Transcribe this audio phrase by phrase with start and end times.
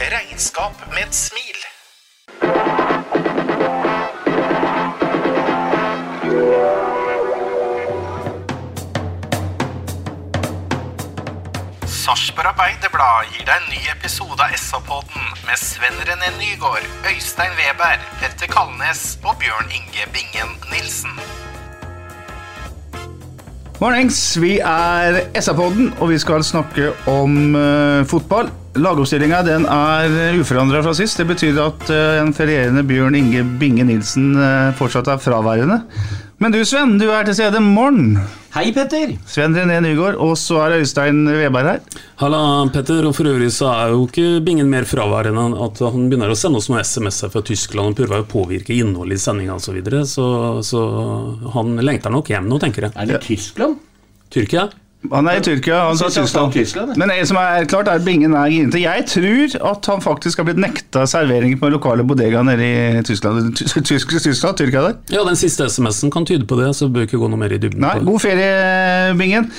[0.00, 1.58] Regnskap med et smil.
[11.86, 17.98] Sarpsborg Arbeiderblad gir deg en ny episode av SA-podden med Sven René Nygård, Øystein Weber,
[18.22, 21.18] Petter Kalnes og Bjørn Inge Bingen Nilsen.
[23.82, 28.54] Mornings, vi er SA-podden, og vi skal snakke om uh, fotball.
[28.78, 31.18] Lagoppstillinga er uforandra fra sist.
[31.18, 35.82] Det betyr at eh, en ferierende Bjørn Inge Binge Nilsen eh, fortsatt er fraværende.
[36.38, 38.14] Men du Sven, du er til stede morgen.
[38.54, 39.16] Hei, Petter.
[39.26, 41.80] Sven René Nygaard, og så er Øystein Veberg her.
[42.22, 42.40] Halla,
[42.74, 43.02] Petter.
[43.08, 46.38] Og for øvrig så er jo ikke Bingen mer fraværende enn at han begynner å
[46.38, 49.80] sende oss noen SMS-er fra Tyskland og prøver å påvirke innholdet i sendinga osv.
[49.82, 50.28] Så, så
[50.70, 50.84] Så
[51.56, 52.94] han lengter nok hjem nå, tenker jeg.
[52.94, 53.82] Er det Tyskland?
[54.30, 54.68] Tyrkia?
[55.12, 56.52] Han er i Tyrkia, han sa han sa Tyskland.
[56.52, 56.96] Tyskland.
[56.98, 58.80] Men det som er klart, er Bingen er grinete.
[58.82, 63.52] Jeg tror at han faktisk har blitt nekta servering på lokale bodega nede i Tyskland.
[63.56, 64.96] Tysk, tysk, Tyskland, Tyrkia der.
[65.14, 67.60] Ja, den siste SMS-en kan tyde på det, så bør ikke gå noe mer i
[67.62, 68.08] dybden Nei, på det.
[68.10, 69.52] god ferie, Bingen.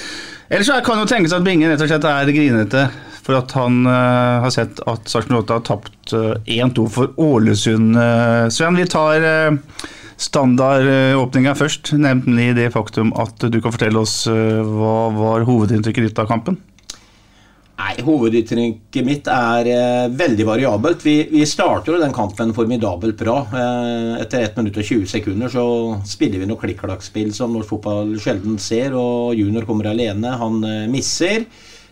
[0.50, 2.90] Ellers så kan jo tenkes at Bingen rett og slett er grinete
[3.24, 7.94] for at han uh, har sett at Sarpsborg 8 har tapt uh, 1-2 for Ålesund.
[7.96, 9.88] Uh, Sven, vi tar uh,
[10.20, 16.20] standardåpninga først, nemlig det faktum at du kan fortelle oss eh, hva var hovedinntrykket ditt
[16.20, 16.60] av kampen?
[17.80, 21.04] Nei, Hovedinntrykket mitt er eh, veldig variabelt.
[21.06, 23.38] Vi, vi starter jo den kampen formidabelt bra.
[23.56, 25.64] Eh, etter 1 minutt og 20 sekunder så
[26.08, 28.98] spiller vi noe klikk-klakk-spill som norsk fotball sjelden ser.
[29.00, 31.48] og Junior kommer alene, han eh, misser.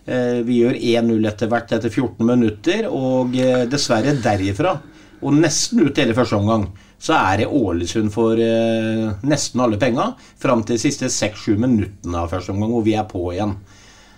[0.08, 4.76] Eh, vi gjør 1-0 etter hvert etter 14 minutter, og eh, dessverre derifra,
[5.24, 6.68] og nesten ut hele første omgang,
[7.00, 10.12] så er det Ålesund for eh, nesten alle penga.
[10.42, 13.54] Fram til de siste 6-7 minuttene av første omgang, hvor vi er på igjen.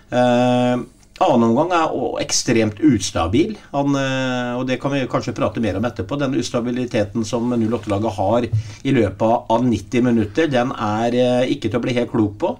[0.09, 0.87] Eh,
[1.19, 5.83] Annen omgang er ekstremt ustabil, Han, eh, og det kan vi kanskje prate mer om
[5.83, 6.15] etterpå.
[6.15, 11.81] Den ustabiliteten som 08-laget har i løpet av 90 minutter, den er eh, ikke til
[11.81, 12.53] å bli helt klok på.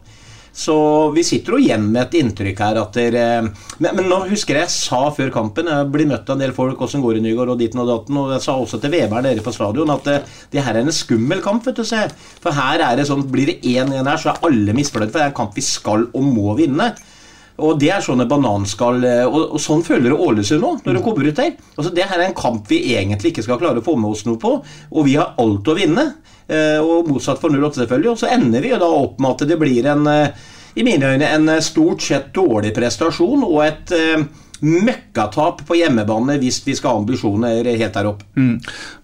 [0.56, 0.76] Så
[1.16, 4.66] vi sitter jo igjen med et inntrykk her at dere men, men nå husker jeg
[4.66, 7.54] jeg sa før kampen Jeg blir møtt av en del folk hvordan går det Nygaard
[7.54, 8.18] og ditten og datten.
[8.20, 10.18] Og jeg sa også til Veberen dere på stadion at det,
[10.54, 11.66] det her er en skummel kamp.
[11.68, 12.02] vet du se.
[12.44, 15.14] For her er det sånn blir det 1-1 her, så er alle misfornøyd.
[15.14, 16.92] For det er en kamp vi skal og må vinne.
[17.60, 21.28] Og det er sånne bananskall eh, Og, og sånn føler Ålesund nå, når de kommer
[21.28, 21.56] ut der.
[21.76, 24.26] Altså, det her er en kamp vi egentlig ikke skal klare å få med oss
[24.28, 26.10] noe på, og vi har alt å vinne.
[26.50, 28.14] Eh, og motsatt for 08, selvfølgelig.
[28.14, 30.46] Og så ender vi jo da opp med at det blir en eh,
[30.80, 33.98] i mine øyne en eh, stort sett dårlig prestasjon og et
[34.60, 38.26] møkkatap på hjemmebane hvis vi skal ha ambisjoner helt der oppe.
[38.36, 38.58] Mm.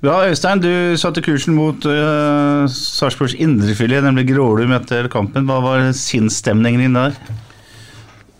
[0.04, 5.48] Bra, Øystein, du satte kursen mot uh, Sarpsborgs indrefilet, nemlig Grålum etter kampen.
[5.48, 7.16] Hva var sinnsstemningen din der?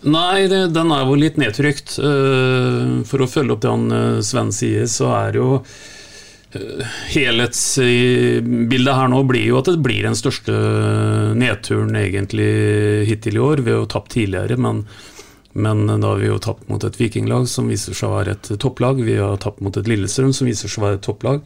[0.04, 1.96] Nei, det, den er jo litt nedtrykt.
[1.96, 5.50] Uh, for å følge opp det han uh, Sven sier, så er jo
[7.12, 10.54] Helhetsbildet her nå blir jo at det blir den største
[11.38, 12.48] nedturen egentlig
[13.10, 13.62] hittil i år.
[13.64, 14.84] Vi har jo tapt tidligere, men,
[15.58, 18.52] men da har vi jo tapt mot et vikinglag som viser seg å være et
[18.62, 19.04] topplag.
[19.06, 21.44] Vi har tapt mot et Lillestrøm som viser seg å være et topplag.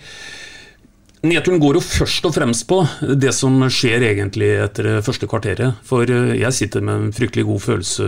[1.20, 2.78] Nedturen går jo først og fremst på
[3.20, 5.82] det som skjer egentlig etter første kvarteret.
[5.84, 8.06] For eh, jeg sitter med en fryktelig god følelse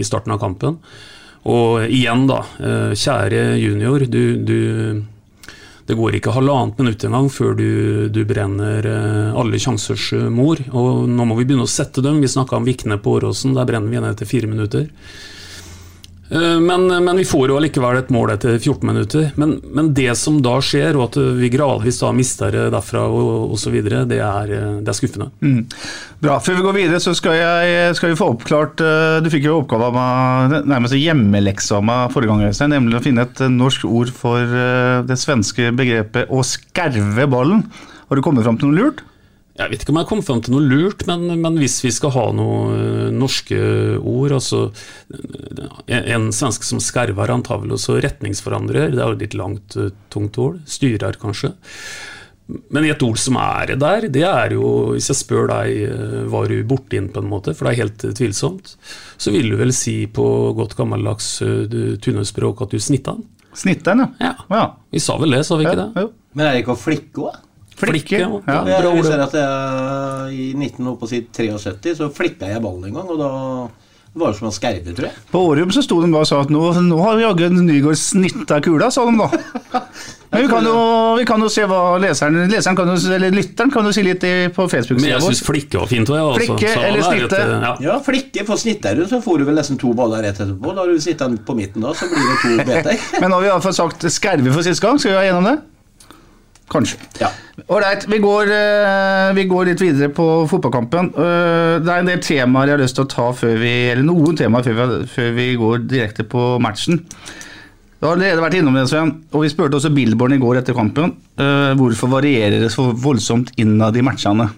[0.00, 0.78] i starten av kampen.
[1.48, 2.40] Og igjen, da.
[2.56, 4.06] eh, Kjære junior.
[4.08, 4.58] Du, du,
[5.88, 7.68] det går ikke halvannet minutt engang før du,
[8.12, 10.60] du brenner eh, alle sjansers eh, mor.
[10.76, 12.20] Og nå må vi begynne å sette dem.
[12.20, 13.54] Vi snakka om Vikne på Åråsen.
[13.56, 14.84] Der brenner vi ned etter fire minutter.
[16.30, 19.30] Eh, Men, men vi får jo allikevel et mål etter 14 minutter.
[19.40, 23.54] Men, men det som da skjer, og at vi gradvis da mister det derfra og
[23.56, 24.44] osv., det, eh,
[24.84, 25.30] det er skuffende.
[25.40, 25.64] Mm.
[26.20, 26.38] Bra.
[26.44, 29.60] Før vi går videre, så skal, jeg, skal vi få oppklart eh, Du fikk jo
[29.62, 34.56] oppgave med nærmest hjemmeleksa meg forrige gang, Øystein, nemlig å finne et norsk ord for
[35.08, 37.64] det svenske begrepet 'å skerve ballen'.
[38.08, 39.04] Har du kommet fram til noe lurt?
[39.58, 42.12] Jeg vet ikke om jeg kom fram til noe lurt, men, men hvis vi skal
[42.14, 43.58] ha noen eh, norske
[43.98, 44.68] ord altså
[45.90, 48.94] En, en svenske som skerver, han tar vel også retningsforandrer.
[48.94, 50.60] Det er jo litt langt, eh, tungt ord.
[50.70, 51.56] Styrer, kanskje.
[52.72, 56.48] Men et ord som er der, det er jo Hvis jeg spør deg eh, var
[56.48, 58.72] du borti den på en måte, for det er helt eh, tvilsomt,
[59.20, 61.66] så vil du vel si på godt gammeldags eh,
[62.00, 63.26] tunnelspråk at du snitta den?
[63.58, 64.32] Snitta den, ja.
[64.54, 64.64] ja.
[64.94, 66.06] Vi sa vel det, sa vi ikke det?
[66.36, 67.44] Men er det ikke å flikke òg?
[67.78, 68.28] Flikke, ja.
[68.48, 73.30] Ja, jeg ser at jeg, I 1973 så flikka jeg ballen en gang, og da
[74.18, 75.18] var det som en skerve, tror jeg.
[75.30, 78.58] På Årum så sto de bare og sa at nå, nå har jaggu Nygaard snitta
[78.64, 79.82] kula, sa de da.
[80.32, 80.72] Men vi kan jo,
[81.16, 84.24] vi kan jo se hva leseren, leseren kan jo, eller lytteren kan jo si litt
[84.28, 85.32] i, på Facebook-sida jeg vår.
[85.32, 86.10] syns flikke var fint.
[86.12, 86.26] òg, jeg.
[86.26, 86.42] altså.
[86.42, 87.40] Flikke Så eller er et, snitte?
[87.62, 87.70] ja.
[87.86, 88.44] Ja, flikke.
[88.50, 90.74] For snitter du, så får du vel nesten to baller rett etterpå.
[90.76, 93.06] Da har du sittet på midten da, så blir det to beter.
[93.22, 95.00] Men nå har vi iallfall sagt skerve for siste gang.
[95.00, 95.56] Skal vi ha gjennom det?
[96.68, 96.98] Kanskje.
[97.20, 97.30] Ja.
[97.58, 101.10] Vi, går, eh, vi går litt videre på fotballkampen.
[101.16, 104.04] Eh, Det er en del temaer jeg har lyst til å ta før vi Eller
[104.04, 107.00] noen temaer før vi, før vi går direkte på matchen.
[107.98, 110.74] Du har allerede vært innom det, Sven, og vi spurte også Billborn i går etter
[110.76, 111.16] kampen.
[111.38, 114.50] eh, Hvorfor varierer det så voldsomt innad i matchene?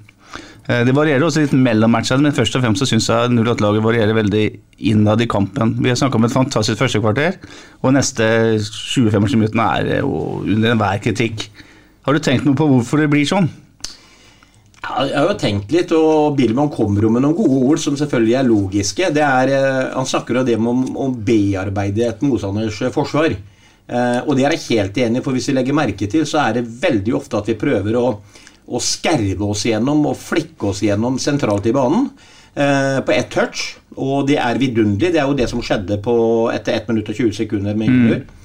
[0.70, 4.14] Det varierer også litt mellom matchene, men først og fremst så syns jeg 08-laget varierer
[4.14, 4.42] veldig
[4.86, 5.72] innad i kampen.
[5.82, 7.38] Vi har snakka om et fantastisk første kvarter,
[7.82, 8.22] og neste
[8.60, 11.48] 20-25 minuttene er under enhver kritikk.
[12.10, 13.44] Har du tenkt noe på hvorfor det blir sånn?
[14.82, 18.32] Jeg har jo tenkt litt, og Billman kommer jo med noen gode ord som selvfølgelig
[18.34, 19.10] er logiske.
[19.14, 23.30] Det er, eh, han snakker jo det om å bearbeide et motstanders eh, forsvar.
[23.30, 26.40] Eh, og det er jeg helt enig i, for hvis vi legger merke til, så
[26.48, 28.04] er det veldig ofte at vi prøver å,
[28.66, 32.10] å skerve oss gjennom og flikke oss gjennom sentralt i banen.
[32.50, 35.12] På ett touch, og det er vidunderlig.
[35.14, 36.14] Det er jo det som skjedde på,
[36.50, 38.39] etter 1 minutt og 20 sekunder med Yngve.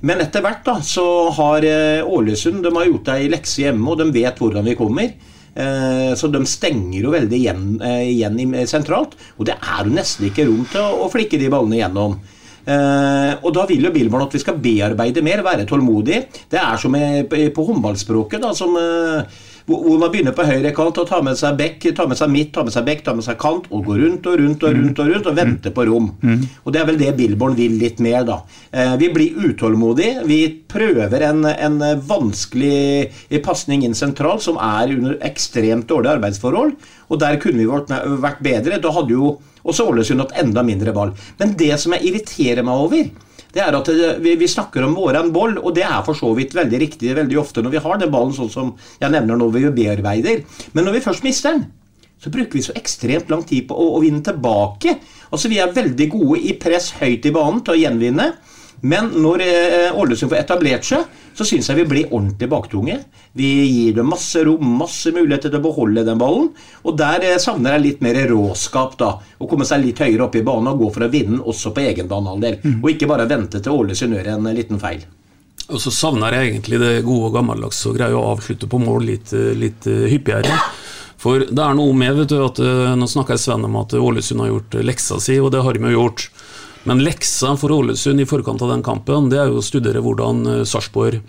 [0.00, 1.06] Men etter hvert da, så
[1.38, 5.14] har eh, Ålesund de har gjort ei lekse hjemme, og de vet hvordan vi kommer.
[5.56, 9.16] Eh, Så de stenger jo veldig igjen, eh, igjen sentralt.
[9.38, 12.18] Og det er jo nesten ikke rom til å, flikke de ballene igjennom.
[12.66, 16.26] Eh, og da vil jo Billborn at vi skal bearbeide mer, være tålmodig.
[16.50, 18.76] Det er som på håndballspråket, da, som,
[19.66, 22.52] hvor, man begynner på høyre kant og tar med seg bekk, tar med seg midt,
[22.54, 25.00] tar med seg bekk, tar med seg kant, og går rundt og rundt og rundt
[25.02, 26.06] og rundt og venter på rom.
[26.62, 28.38] Og det er vel det Billborn vil litt mer, da.
[28.70, 30.22] Eh, vi blir utålmodige.
[30.30, 30.40] Vi
[30.70, 36.76] prøver en, en vanskelig pasning inn sentralt, som er under ekstremt dårlige arbeidsforhold.
[37.10, 37.90] Og der kunne vi vært,
[38.22, 38.78] vært bedre.
[38.82, 39.36] Da hadde jo
[39.66, 41.14] også Ålesund hatt enda mindre ball.
[41.40, 43.08] Men det som jeg irriterer meg over,
[43.56, 43.88] det er at
[44.20, 47.40] vi, vi snakker om våren boll, og det er for så vidt veldig riktig veldig
[47.40, 50.44] ofte når vi har den ballen sånn som jeg nevner nå, vi bearbeider.
[50.76, 51.66] Men når vi først mister den,
[52.20, 54.96] så bruker vi så ekstremt lang tid på å, å vinne tilbake.
[55.30, 58.30] Altså Vi er veldig gode i press høyt i banen til å gjenvinne.
[58.86, 61.06] Men når eh, får etablert seg,
[61.36, 62.96] så syns jeg vi blir ordentlig baktunge.
[63.36, 66.48] Vi gir dem masse rom, masse muligheter til å beholde den ballen.
[66.88, 69.10] Og der eh, savner jeg litt mer råskap, da.
[69.20, 71.84] Å komme seg litt høyere opp i banen og gå for å vinne også på
[71.84, 72.56] egen banehalvdel.
[72.80, 75.04] Og ikke bare vente til Ålesund gjør en liten feil.
[75.66, 79.08] Og så savner jeg egentlig det gode og gammeldags og greier å avslutte på mål
[79.10, 80.56] litt, eh, litt eh, hyppigere.
[81.20, 82.58] For det er noe med vet du, at
[82.96, 85.96] Nå snakker Sven om at Ålesund har gjort leksa si, og det har de jo
[85.96, 86.28] gjort.
[86.86, 90.44] Men leksa for Ålesund i forkant av den kampen, det er jo å studere hvordan
[90.68, 91.24] Sarpsborg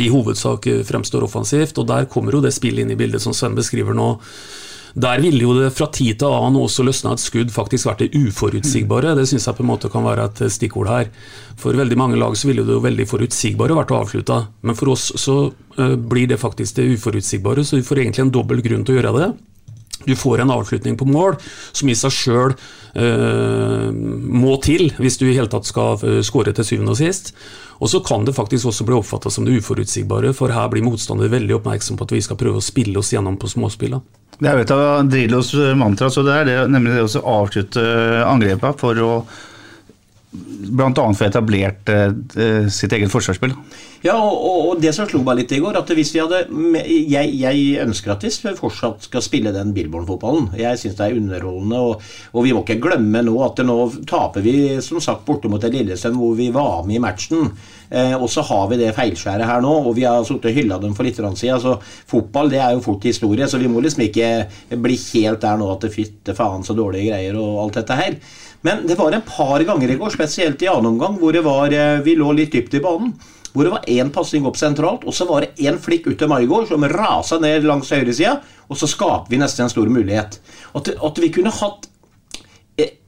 [0.00, 3.36] i hovedsak eh, fremstår offensivt, og der kommer jo det spillet inn i bildet som
[3.36, 4.14] Sven beskriver nå.
[4.94, 8.10] Der ville jo det fra tid til annen også løsna et skudd faktisk vært det
[8.16, 9.14] uforutsigbare.
[9.14, 11.12] Det syns jeg på en måte kan være et stikkord her.
[11.60, 14.40] For veldig mange lag så ville det jo veldig forutsigbare vært avslutta.
[14.66, 15.36] Men for oss så
[15.78, 19.00] eh, blir det faktisk det uforutsigbare, så vi får egentlig en dobbel grunn til å
[19.00, 19.30] gjøre det.
[20.06, 21.36] Du får en avslutning på mål
[21.72, 22.54] som i seg sjøl
[22.90, 27.30] må til hvis du i hele tatt skal uh, skåre til syvende og sist.
[27.80, 31.30] Og så kan det faktisk også bli oppfatta som det uforutsigbare, for her blir motstander
[31.32, 34.02] veldig oppmerksom på at vi skal prøve å spille oss gjennom på småspillene.
[34.40, 37.86] Det er jo et av Drillos mantra, så det er det, nemlig det å avslutte
[38.24, 39.10] angrepene for å
[40.30, 41.06] bl.a.
[41.14, 43.54] få etablert eh, sitt eget forsvarsspill.
[44.00, 46.38] Ja, og, og det som slo meg litt i går, at hvis vi hadde
[46.80, 50.52] Jeg, jeg ønsker at vi fortsatt skal spille den Billborn-fotballen.
[50.56, 53.76] Jeg syns det er underholdende, og, og, vi må ikke glemme nå at nå
[54.08, 57.50] taper vi som sagt borte mot Lillesund, hvor vi var med i matchen.
[57.90, 60.78] Eh, og så har vi det feilskjæret her nå, og vi har sittet og hylla
[60.80, 61.60] dem for litt siden.
[61.60, 65.58] Så fotball det er jo fort historie, så vi må liksom ikke bli helt der
[65.60, 68.16] nå at det fytte faen så dårlige greier og alt dette her.
[68.66, 72.00] Men det var en par ganger i går, spesielt i annen omgang, hvor var, eh,
[72.04, 73.14] vi lå litt dypt i banen.
[73.52, 76.28] Hvor det var én pasning opp sentralt, og så var det én flikk ut til
[76.30, 78.36] Maigård som rasa ned langs høyresida,
[78.68, 80.38] og så skaper vi nesten en stor mulighet.
[80.74, 81.88] At, at vi kunne hatt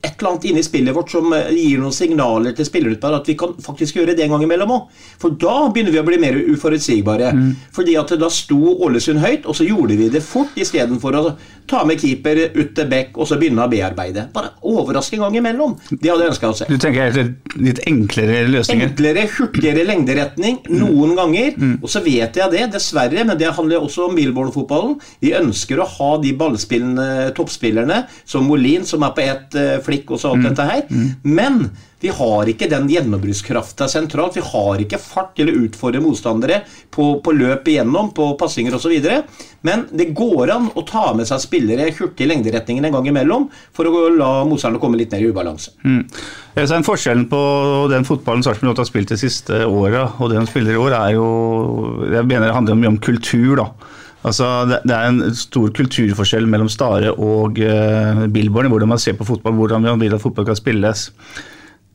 [0.02, 3.28] et eller annet inni spillet vårt som eh, gir noen signaler til spillerne på at
[3.30, 5.02] vi kan faktisk gjøre det en gang imellom òg.
[5.22, 7.30] For da begynner vi å bli mer uforutsigbare.
[7.36, 7.50] Mm.
[7.76, 11.24] Fordi at da sto Ålesund høyt, og så gjorde vi det fort istedenfor å
[11.70, 14.26] ta med keeper ut til bekk og så begynne å bearbeide.
[14.34, 15.76] Bare overraske en gang imellom.
[15.92, 16.68] Det hadde jeg ønska å se.
[16.68, 17.14] Du tenker
[17.62, 18.90] litt enklere løsninger?
[18.90, 20.80] Enklere, hurtigere lengderetning mm.
[20.80, 21.54] noen ganger.
[21.54, 21.76] Mm.
[21.78, 24.98] Og så vet jeg det, dessverre, men det handler også om Billborn-fotballen.
[25.22, 30.12] Vi ønsker å ha de ballspillende toppspillerne som Molin, som er på ett uh, flikk
[30.12, 30.50] og så alt mm.
[30.50, 30.84] dette her.
[30.88, 31.08] Mm.
[31.22, 31.64] Men
[32.02, 34.34] vi har ikke den gjennombruddskrafta sentralt.
[34.34, 38.96] Vi har ikke fart til å utfordre motstandere på, på løp igjennom, på passinger osv.
[39.62, 43.46] Men det går an å ta med seg spillere hurtig i lengderetningen en gang imellom
[43.76, 45.76] for å la motstanderne komme litt ned i ubalanse.
[45.86, 46.02] Mm.
[46.58, 47.42] Så Forskjellen på
[47.92, 51.14] den fotballen Sarpsborg har spilt de siste åra og det de spiller i år, er
[51.14, 51.28] jo
[52.10, 53.62] Jeg mener det handler mye om kultur.
[53.62, 53.70] da.
[54.22, 59.26] Altså, det, er en stor kulturforskjell mellom Stare og uh, Billborn hvordan man ser på
[59.26, 61.08] fotball, hvordan man vil at fotball kan spilles.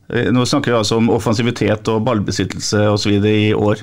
[0.08, 3.16] Eh, nå snakker vi altså om offensivitet og ballbesittelse osv.
[3.28, 3.82] i år.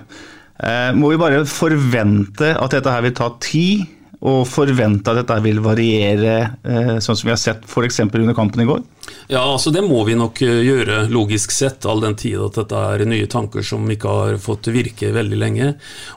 [0.62, 3.86] Eh, må vi bare forvente at dette her vil ta tid,
[4.26, 8.00] og forvente at dette vil variere, eh, sånn som vi har sett f.eks.
[8.08, 8.82] under kampen i går?
[9.30, 12.80] Ja, altså Det må vi nok eh, gjøre, logisk sett, all den tid at dette
[12.96, 15.68] er nye tanker som ikke har fått virke veldig lenge.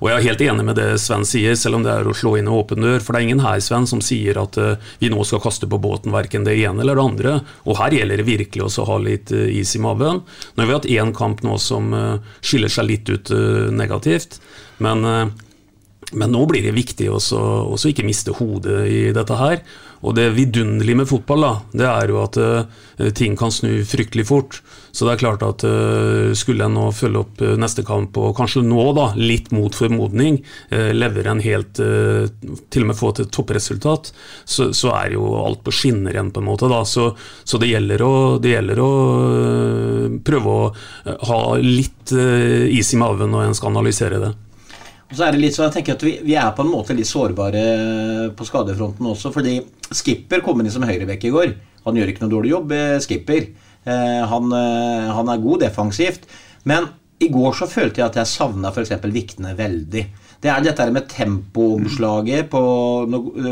[0.00, 2.36] Og jeg er helt enig med det Sven sier, selv om det er å slå
[2.38, 3.02] inn en åpen dør.
[3.04, 5.80] For det er ingen her Sven, som sier at uh, vi nå skal kaste på
[5.82, 7.34] båten verken det ene eller det andre.
[7.68, 10.22] Og her gjelder det virkelig også å ha litt is i maven.
[10.54, 11.92] Nå har vi hatt én kamp nå som
[12.40, 13.32] skiller seg litt ut
[13.74, 14.40] negativt.
[14.84, 15.04] Men
[16.12, 19.60] men nå blir det viktig å ikke miste hodet i dette her.
[20.06, 24.28] Og det vidunderlige med fotball, da, det er jo at uh, ting kan snu fryktelig
[24.28, 24.60] fort.
[24.94, 28.36] Så det er klart at uh, skulle en nå følge opp uh, neste kamp, og
[28.38, 30.38] kanskje nå, da, litt mot formodning,
[30.70, 34.10] levere en helt Til og med få til toppresultat,
[34.44, 36.70] så, så, er jo alt på skinner igjen, på en måte.
[36.70, 37.10] da, Så,
[37.44, 38.90] så det gjelder å, det gjelder å
[40.24, 40.68] prøve å
[41.30, 44.32] ha litt is i maven når en skal analysere det.
[45.08, 46.96] Og så er det litt sånn, jeg tenker at vi, vi, er på en måte
[46.96, 47.62] litt sårbare
[48.36, 49.32] på skadefronten også.
[49.32, 49.56] Fordi
[49.88, 51.54] Skipper kom inn som høyrebekk i går.
[51.86, 53.48] Han gjør ikke noe dårlig jobb, eh, Skipper.
[53.88, 56.28] Eh, han, eh, han, er god defensivt.
[56.68, 56.90] Men
[57.24, 58.92] i går så følte jeg at jeg savna f.eks.
[59.14, 60.04] Vikne veldig.
[60.38, 62.52] Det er dette med tempoomslaget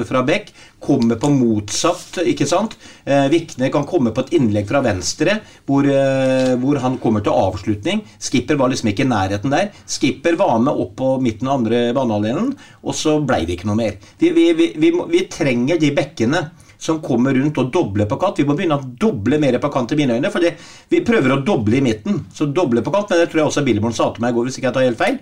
[0.07, 0.52] fra Beck.
[0.87, 2.76] Kommer på motsatt, ikke sant.
[3.02, 7.35] Eh, Vikne kan komme på et innlegg fra venstre hvor, eh, hvor, han kommer til
[7.35, 8.05] avslutning.
[8.23, 9.73] Skipper var liksom ikke i nærheten der.
[9.83, 12.52] Skipper var med opp på midten av andre banehalvdelen,
[12.85, 13.99] og så ble det ikke noe mer.
[14.23, 16.45] Vi, vi, vi, vi trenger de bekkene
[16.78, 18.38] som kommer rundt og dobler på kant.
[18.38, 20.31] Vi må begynne å doble mer på kant i mine øyne.
[20.31, 20.45] For
[20.93, 22.23] vi prøver å doble i midten.
[22.37, 24.47] Så doble på kant, men det tror jeg også Billborn sa til meg i går,
[24.47, 25.21] hvis ikke jeg tar helt feil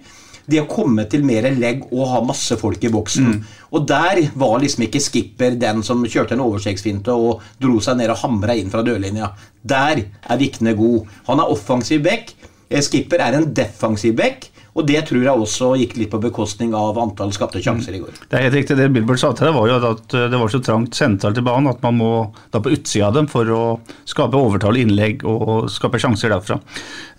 [0.50, 3.28] det å komme til mer legg og ha masse folk i boksen.
[3.32, 3.60] Mm.
[3.74, 8.12] Og der var liksom ikke skipper den som kjørte en overstegsfinte og dro seg ned
[8.12, 9.32] og hamra inn fra dørlinja.
[9.64, 11.08] Der er Vikne god.
[11.30, 12.34] Han er offensiv back.
[12.68, 14.50] Eh, skipper er en defensiv back.
[14.74, 18.16] Og det tror jeg også gikk litt på bekostning av antall skapte sjanser i går.
[18.26, 18.76] Det er helt riktig.
[18.78, 21.44] Det Bilbert sa til deg, var jo at eh, det var så trangt sentralt i
[21.46, 22.12] banen at man må
[22.54, 23.62] da på utsida av dem for å
[24.10, 26.58] skape overtall, innlegg og skape sjanser derfra.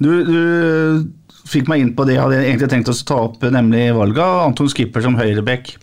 [0.03, 0.39] Du, du
[1.49, 4.45] fikk meg inn på det jeg hadde egentlig tenkt å ta opp, nemlig valget av
[4.47, 5.75] Anton Skipper som høyreback.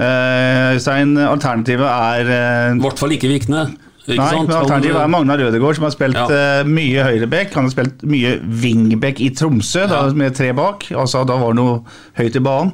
[0.00, 3.64] Øystein, Stein, alternativet er uh, I hvert fall ikke Vikne.
[4.06, 4.48] Ikke nei, sant?
[4.48, 6.62] men alternativet er Magnar Rødegård, som har spilt ja.
[6.66, 7.52] mye høyreback.
[7.58, 9.90] Han har spilt mye wingback i Tromsø, ja.
[9.90, 10.88] da, med tre bak.
[10.94, 11.82] Altså, da var det noe
[12.18, 12.72] høyt i banen.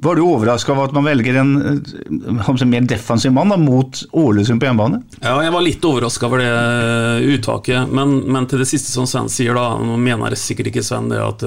[0.00, 4.60] Var du overraska over at man velger en eh, mer defensiv mann da, mot Ålesund
[4.62, 5.00] på hjemmebane?
[5.18, 7.90] Ja, jeg var litt overraska over det eh, uttaket.
[7.90, 11.10] Men, men, til det siste som Sven sier, da, nå mener jeg sikkert ikke Sven
[11.10, 11.42] det at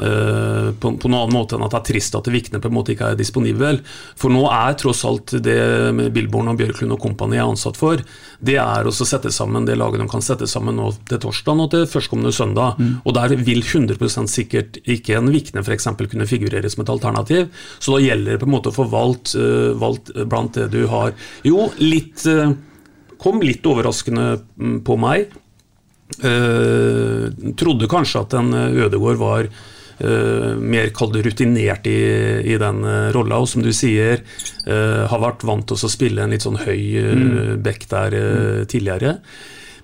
[0.00, 2.70] uh, Eh, på, på, noen annen måte enn at det er trist at Vikne på
[2.70, 3.80] en måte ikke er disponibel.
[4.18, 5.58] For nå er tross alt det
[5.96, 8.02] med Billborn og Bjørklund og kompani er ansatt for,
[8.40, 11.70] det er å sette sammen det laget de kan sette sammen nå til torsdag og
[11.74, 12.78] til førstkommende søndag.
[12.80, 12.94] Mm.
[13.04, 15.90] Og der vil 100 sikkert ikke en Vikne f.eks.
[16.00, 17.50] kunne figurere som et alternativ.
[17.78, 20.84] Så da gjelder det på en måte å få valgt, uh, valgt blant det du
[20.90, 21.14] har.
[21.46, 22.52] Jo, litt uh,
[23.20, 25.30] kom litt overraskende mm, på meg.
[26.20, 29.46] Trodde kanskje at en Ødegård var
[30.00, 31.98] mer kall rutinert i,
[32.52, 33.40] i den uh, rolla.
[33.42, 34.24] Og som du sier,
[34.66, 37.32] uh, har vært vant til å spille en litt sånn høy mm.
[37.64, 38.20] back der
[38.70, 39.18] tidligere.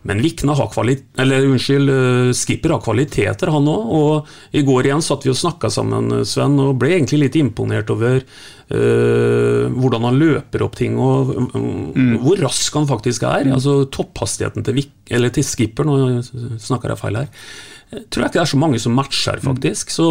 [0.06, 3.86] Men Vikna har kvali- eller unnskyld, eh, Skipper har kvaliteter, han òg.
[3.98, 7.90] Og i går igjen satt vi og snakka sammen, Sven, og ble egentlig litt imponert
[7.90, 12.18] over uh, hvordan han løper opp ting, og mm.
[12.22, 13.50] hvor rask han faktisk er.
[13.50, 17.48] Altså Topphastigheten til, Vik eller til Skipper, nå snakker jeg feil her,
[17.90, 19.92] tror jeg ikke det er så mange som matcher, faktisk.
[19.94, 20.08] Så,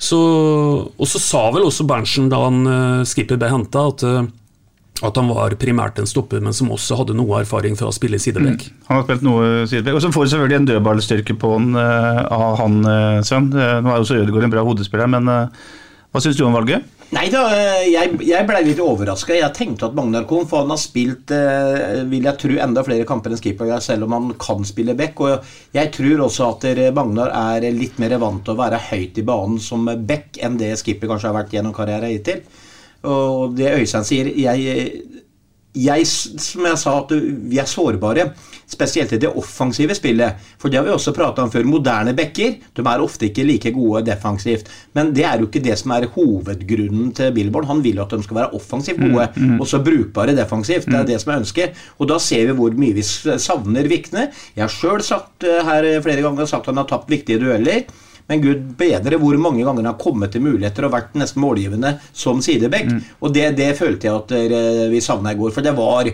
[0.00, 0.20] så,
[0.92, 4.22] og så sa vel også Berntsen da han eh, Skipper ble henta, at eh,
[5.02, 8.20] at han var primært en stopper, men som også hadde noe erfaring fra å spille
[8.22, 8.68] sidebekk.
[8.86, 9.96] Han har spilt noe sidebekk.
[9.98, 12.76] Og så får du selvfølgelig en dødballstyrke på han, eh, av han,
[13.26, 16.86] sønn Nå er også Ødegaard en bra hodespiller, men hva syns du om valget?
[17.12, 19.34] Nei da, eh, jeg, jeg ble litt overraska.
[19.36, 23.04] Jeg tenkte at Magnar kom, for han har spilt eh, vil jeg tro, enda flere
[23.08, 25.20] kamper enn skipper, selv om han kan spille back.
[25.20, 26.66] Og jeg tror også at
[26.96, 30.72] Magnar er litt mer vant til å være høyt i banen som back enn det
[30.80, 32.40] skipper kanskje har vært gjennom karrieren hittil.
[33.04, 35.21] Og det Øystein sier jeg,
[35.72, 37.12] jeg, som jeg sa, at
[37.48, 38.26] vi er sårbare.
[38.72, 40.40] Spesielt i det offensive spillet.
[40.60, 41.64] For det har vi også prata om før.
[41.68, 44.68] Moderne backer de er ofte ikke like gode defensivt.
[44.96, 47.68] Men det er jo ikke det som er hovedgrunnen til Billborn.
[47.68, 49.60] Han vil at de skal være offensivt gode, Mm, mm.
[49.60, 50.86] og så brukbare defensivt.
[50.86, 51.76] Det er det som er ønsket.
[51.98, 54.30] Og da ser vi hvor mye vi savner Vikne.
[54.56, 57.84] Jeg har sjøl sagt eh, her flere ganger sagt han har tapt viktige dueller.
[58.30, 61.96] Men gud bedre hvor mange ganger han har kommet til muligheter og vært nesten målgivende
[62.12, 62.92] som sidebekk.
[63.20, 65.54] Og det, det følte jeg at vi savna i går.
[65.54, 66.12] For det var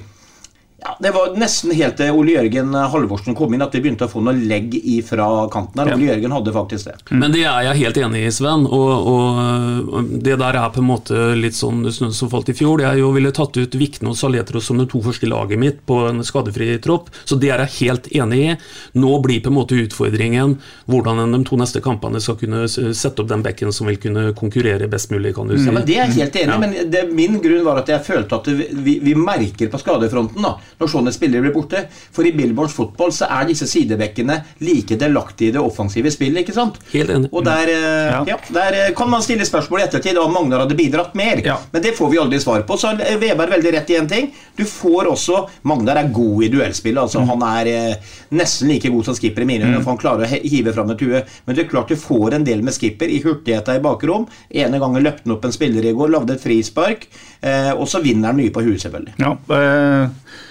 [0.80, 4.10] ja, Det var nesten helt til Ole Jørgen Halvorsen kom inn at vi begynte å
[4.12, 5.90] få noe legg ifra kanten her.
[5.96, 6.94] Ole Jørgen hadde faktisk det.
[7.10, 8.62] Men det er jeg helt enig i, Sven.
[8.62, 12.84] Og, og, det der er på en måte litt sånn snø som falt i fjor.
[12.84, 15.98] Jeg jo ville tatt ut Vikne og Saletros som de to første laget mitt på
[16.12, 18.54] en skadefri tropp, så det er jeg helt enig i.
[19.02, 20.56] Nå blir på en måte utfordringen
[20.86, 24.86] hvordan de to neste kampene skal kunne sette opp den bekken som vil kunne konkurrere
[24.90, 25.66] best mulig, kan du si.
[25.66, 26.58] Ja, men Det er jeg helt enig i, Ja.
[26.62, 30.42] men det, min grunn var at jeg følte at vi, vi, vi merker på skadefronten
[30.44, 31.84] da, når sånne spillere blir borte.
[32.14, 36.42] For i Billboards fotball så er disse sidebekkene like delaktige i det offensive spillet.
[36.44, 36.78] ikke sant?
[36.92, 37.32] Helt enig.
[37.32, 38.22] Og der, ja.
[38.28, 38.38] ja.
[38.54, 41.42] der eh, kan man stille spørsmål i ettertid om Magnar hadde bidratt mer.
[41.72, 42.78] Men det får vi aldri svar på.
[42.78, 44.30] Så har Veberg veldig rett i en ting.
[44.56, 47.02] Du får også Magnar er god i duellspillet.
[47.02, 50.26] altså Han er eh, nesten like god som skipper i mine øyne, for han klarer
[50.26, 51.22] å hive fram et hue.
[51.46, 54.28] Men det er klart du får en del med skipper i hurtigheta i bakrom.
[54.50, 57.08] Ene gangen løpte han opp en spiller i går, lagde et frispark,
[57.40, 59.16] eh, og så vinner han mye på huet, selvfølgelig.
[59.22, 60.44] Ja, eh,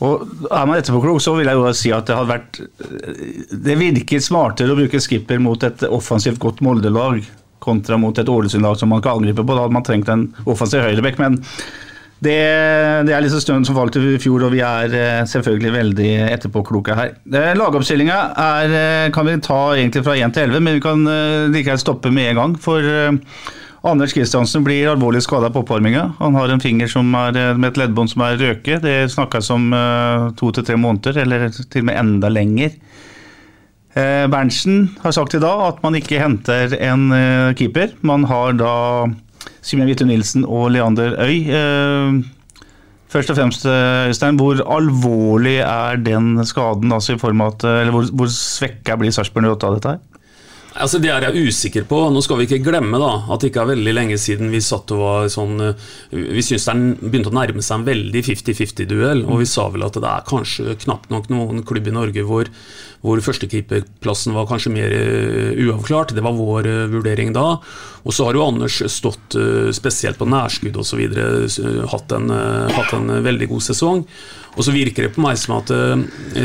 [0.00, 2.60] og er man etterpåklok, så vil jeg jo si at det hadde vært
[3.66, 7.20] Det virker smartere å bruke skipper mot et offensivt godt Molde-lag
[7.60, 9.52] kontra mot et Ålesund-lag som man kan angripe på.
[9.52, 11.20] Da hadde man trengt en offensiv høyrebekk.
[11.20, 11.36] Men
[12.20, 12.36] det,
[13.08, 16.96] det er liksom stønn som falt i fjor, og vi er eh, selvfølgelig veldig etterpåkloke
[16.96, 17.14] her.
[17.28, 21.08] Eh, Lagoppstillinga eh, kan vi ta egentlig fra 1 til 11, men vi kan
[21.52, 22.56] likevel stoppe med en gang.
[22.60, 22.84] For
[23.82, 26.12] Anders Kristiansen blir alvorlig skada på oppvarminga.
[26.18, 28.82] Han har en finger er, eh, med et leddbånd som er røket.
[28.82, 32.76] Det snakkes om uh, to til tre måneder, eller til og med enda lenger.
[33.96, 37.96] Uh, Berntsen har sagt i dag at man ikke henter en uh, keeper.
[38.02, 38.74] Man har da
[39.64, 41.48] Simen Hvitte Nilsen og Leander Øy.
[41.48, 42.20] Eh,
[43.10, 46.92] Først og fremst, eh, Øystein, hvor alvorlig er den skaden?
[46.92, 49.94] Altså i form av at, eh, eller hvor, hvor svekka blir Sarpsborg 08 av dette
[49.94, 49.98] her?
[50.78, 51.98] Altså Det er jeg usikker på.
[52.14, 54.92] Nå skal vi ikke glemme da at det ikke er veldig lenge siden vi satt
[54.94, 59.42] og var sånn eh, Vi syns det begynte å nærme seg en veldig 50-50-duell, og
[59.42, 62.50] vi sa vel at det er kanskje knapt nok noen klubb i Norge hvor,
[63.02, 66.14] hvor førstekeeperplassen var kanskje mer eh, uavklart.
[66.14, 67.48] Det var vår eh, vurdering da.
[68.06, 69.34] Og så har jo Anders stått
[69.76, 71.02] spesielt på nærskudd osv.
[71.90, 72.30] Hatt, en,
[72.72, 74.06] hatt en veldig god sesong.
[74.56, 76.00] Og så virker det på meg som at uh,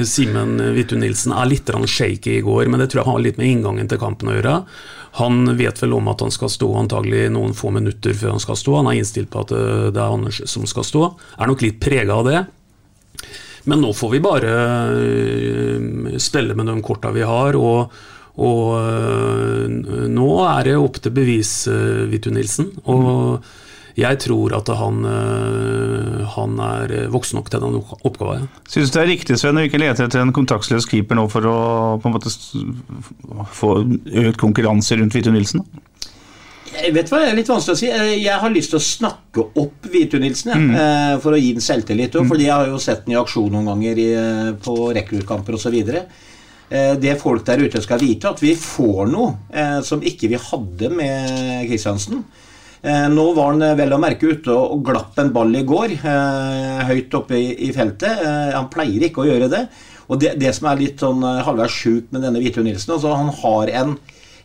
[0.05, 3.49] Simen Hvithun Nilsen er litt shaky i går, men det tror jeg har litt med
[3.49, 4.59] inngangen til kampen å gjøre.
[5.15, 8.59] Han vet vel om at han skal stå antagelig noen få minutter før han skal
[8.59, 8.73] stå.
[8.81, 11.03] Han er innstilt på at eh, det er Anders som skal stå.
[11.39, 12.41] Er nok litt prega av det.
[13.65, 14.51] Men nå får vi bare
[14.91, 17.55] eh, spille med de korta vi har.
[17.55, 19.71] og og
[20.11, 21.69] nå er det opp til bevis,
[22.11, 22.65] Vitu Nilsen.
[22.91, 23.45] Og
[23.95, 28.49] jeg tror at han, øh, han er voksen nok til den oppgaven.
[28.67, 31.47] Syns du det er riktig Sven, å ikke lete etter en kontaktløs keeper nå for
[31.47, 31.55] å
[32.03, 32.31] på en måte
[33.55, 33.69] få
[34.25, 35.63] økt konkurranse rundt Hvitu Nilsen?
[36.75, 37.88] Jeg vet hva, det er litt vanskelig å si.
[37.88, 40.75] Eh, Jeg har lyst til å snakke opp Vitu Nilsen jeg, Mm.
[40.75, 42.12] eh, for å gi den selvtillit.
[42.19, 42.27] Mm.
[42.27, 45.77] Fordi jeg har jo sett den i aksjon noen ganger i, eh, på rekruttkamper osv.
[46.99, 50.89] Det folk der ute skal vite, at vi får noe eh, som ikke vi hadde
[50.91, 52.23] med Kristiansen.
[52.85, 55.95] Eh, Nå var han eh, vel å merke ute og glapp en ball i går,
[56.05, 58.21] eh, høyt oppe i, feltet.
[58.53, 59.63] Han pleier ikke å gjøre det.
[60.05, 63.31] Og det, det som er litt sånn halvveis sjukt med denne Vitu Nilsen, altså han
[63.39, 63.95] har en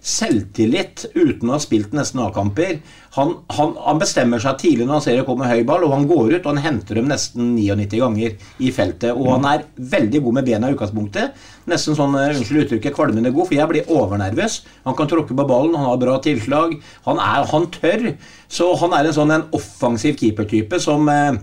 [0.01, 2.79] selvtillit uten å ha spilt nesten A-kamper.
[3.17, 6.07] Han, han, han, bestemmer seg tidlig når han ser det kommer høy ball, og han
[6.09, 9.13] går ut og han henter dem nesten 99 ganger i feltet.
[9.13, 11.37] Og han er veldig god med bena i utgangspunktet.
[11.71, 14.61] Nesten sånn, eh, unnskyld uttrykket, kvalmende god, for jeg blir overnervøs.
[14.89, 16.79] Han kan tråkke på ballen, han har bra tilslag.
[17.09, 18.13] Han, er, han tør.
[18.51, 21.41] Så han er en sånn en offensiv keepertype som eh,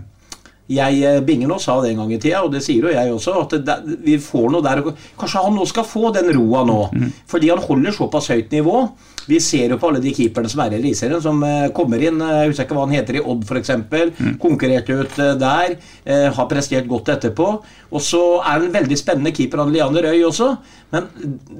[0.68, 3.12] jeg binger Bingen og sa det en gang i tida, og det sier jo jeg
[3.12, 4.82] også, at det, vi får noe der
[5.18, 6.80] Kanskje han nå skal få den roa nå.
[6.92, 7.12] Mm.
[7.30, 8.82] Fordi han holder såpass høyt nivå.
[9.28, 12.20] Vi ser jo på alle de keeperne som er i Eliteserien, som uh, kommer inn.
[12.22, 13.74] Uh, jeg husker ikke hva han heter i Odd, f.eks.
[13.84, 14.34] Mm.
[14.40, 15.76] Konkurrerte ut uh, der.
[16.08, 17.48] har prestert godt etterpå.
[17.88, 20.54] Og så er han en veldig spennende keeper, han Liander Røy også.
[20.92, 21.08] Men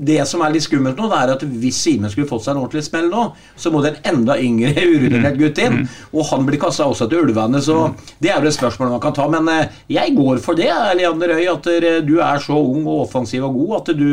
[0.08, 2.62] det som er litt skummelt nå, det er at hvis Simen skulle fått seg en
[2.62, 3.26] ordentlig smell nå,
[3.60, 5.40] så må det en enda yngre urutinert mm.
[5.40, 5.78] gutt inn.
[5.82, 5.96] Mm.
[6.14, 7.98] Og han blir kasta også til ulvene, så mm.
[8.24, 9.28] det er jo et spørsmål man kan ta.
[9.32, 9.50] Men
[9.92, 11.68] jeg går for det, Liander Røy, at
[12.08, 14.08] du er så ung og offensiv og god at du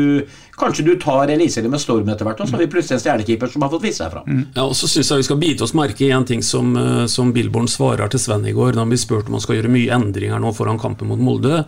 [0.56, 3.50] Kanskje du tar Eliseli med storm etter hvert, og så har vi plutselig en stjernekeeper
[3.52, 4.24] som har fått vise seg fram.
[4.24, 4.44] Mm.
[4.54, 7.04] Ja, og så synes jeg vi skal bite oss merke i en ting som, eh,
[7.12, 9.72] som Billborn svarer til Sven i går, da han blir spurt om han skal gjøre
[9.74, 11.64] mye endringer nå foran kampen mot Molde.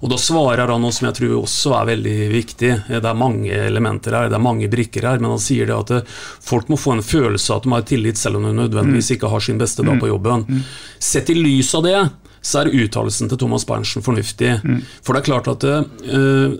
[0.00, 2.70] Og Da svarer han noe som jeg tror også er veldig viktig.
[2.88, 5.92] Det er mange elementer her, det er mange brikker her, men han sier det at
[5.92, 9.10] det, folk må få en følelse av at de har tillit, selv om de nødvendigvis
[9.10, 9.16] mm.
[9.18, 10.46] ikke har sin beste dag på jobben.
[10.48, 10.64] Mm.
[10.98, 11.98] Sett i lys av det,
[12.40, 14.54] så er uttalelsen til Thomas Berntsen fornuftig.
[15.04, 16.56] For det er klart at uh,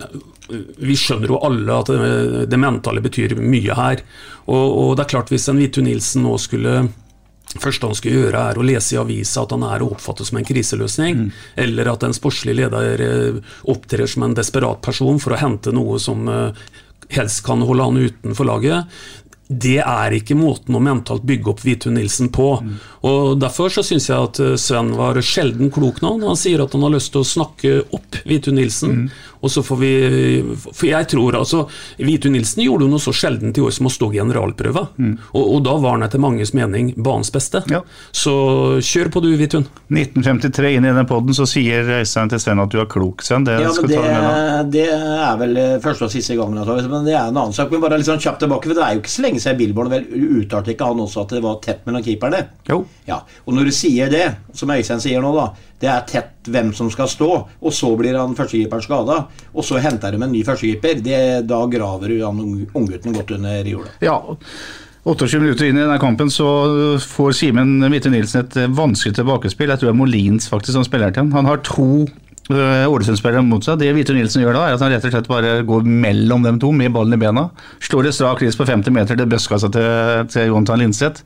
[0.51, 4.03] vi skjønner jo alle at det, det mentale betyr mye her.
[4.47, 6.89] Og, og, det er klart Hvis en Vitu Nilsen nå skulle
[7.59, 10.39] første han skulle gjøre, er å lese i avisa at han er å oppfatte som
[10.39, 11.31] en kriseløsning, mm.
[11.65, 13.41] eller at en sportslig leder eh,
[13.73, 16.61] opptrer som en desperat person for å hente noe som eh,
[17.11, 19.01] helst kan holde han utenfor laget
[19.51, 22.53] det er ikke måten å mentalt bygge opp Hvithun Nilsen på.
[22.63, 22.75] Mm.
[23.11, 26.63] Og Derfor så syns jeg at eh, Sven var sjelden klok nå når han sier
[26.63, 28.95] at han har lyst til å snakke opp Hvithun Nilsen.
[29.01, 29.27] Mm.
[29.41, 29.93] Og så får vi
[30.75, 31.63] For jeg tror altså
[31.99, 34.85] Hvithun Nilsen gjorde noe så sjeldent i år som å stå generalprøve.
[35.01, 35.15] Mm.
[35.33, 37.65] Og, og, da var han etter manges mening banens beste.
[37.73, 37.83] Ja.
[38.15, 38.35] Så
[38.85, 39.67] kjør på du, Hvithun.
[39.91, 43.49] 1953 inn i den poden så sier Øystein til Sven at du er klok, Sven.
[43.49, 44.01] Det, ja, det,
[44.75, 47.73] det, er vel første og siste gangen, men det er en annen sak.
[47.73, 49.91] Men bare litt sånn kjapt tilbake, for det er jo ikke så lenge siden Billborn
[49.93, 50.05] vel
[50.41, 52.43] uttalte ikke han også at det var tett mellom keeperne?
[52.69, 52.83] Jo.
[53.09, 54.27] Ja, Og når du sier det,
[54.57, 55.49] som Øystein sier nå, da,
[55.81, 59.19] det er tett hvem som skal stå, og så blir han førstekeeperen skada,
[59.55, 61.03] og så henter de en ny førstekeeper,
[61.49, 63.97] da graver du han unggutten godt under jorda.
[64.05, 64.21] Ja.
[65.09, 66.47] 28 minutter inn i denne kampen så
[67.01, 69.71] får Simen Mitte Nilsen et vanskelig tilbakespill.
[69.73, 71.33] Jeg tror det er Molins faktisk som spiller til ham.
[71.39, 72.05] Han har to
[72.59, 73.79] Ålesund-spilleren mot seg.
[73.81, 76.61] Det Hvite Nilsen gjør da, er at han rett og slett bare går mellom dem
[76.63, 77.49] to med ballen i bena.
[77.85, 81.25] Slår et strak lys på 50 meter til brystkassa til, til Jontan Linseth.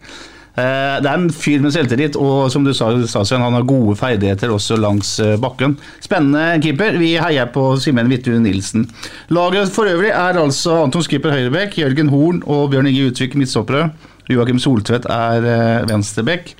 [0.54, 3.96] Eh, det er en fyr med selvtillit, og som du sa, Stasien, han har gode
[3.98, 5.74] ferdigheter også langs eh, bakken.
[6.04, 6.94] Spennende keeper.
[7.00, 8.86] Vi heier på Simen Hvittun Nilsen.
[9.34, 13.88] Laget for øvrig er altså Anton Skipper høyrebekk, Jørgen Horn og Bjørn Inge Utvik midtstoppere.
[14.30, 16.54] Joakim Soltvedt er eh, venstrebekk.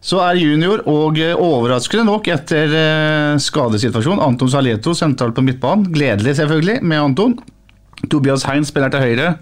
[0.00, 2.74] Så er junior, og overraskende nok etter
[3.42, 5.88] skadesituasjonen, Anton Saleto sentralt på midtbanen.
[5.94, 7.34] Gledelig, selvfølgelig, med Anton.
[8.06, 9.34] Tobias Hein spiller til høyre.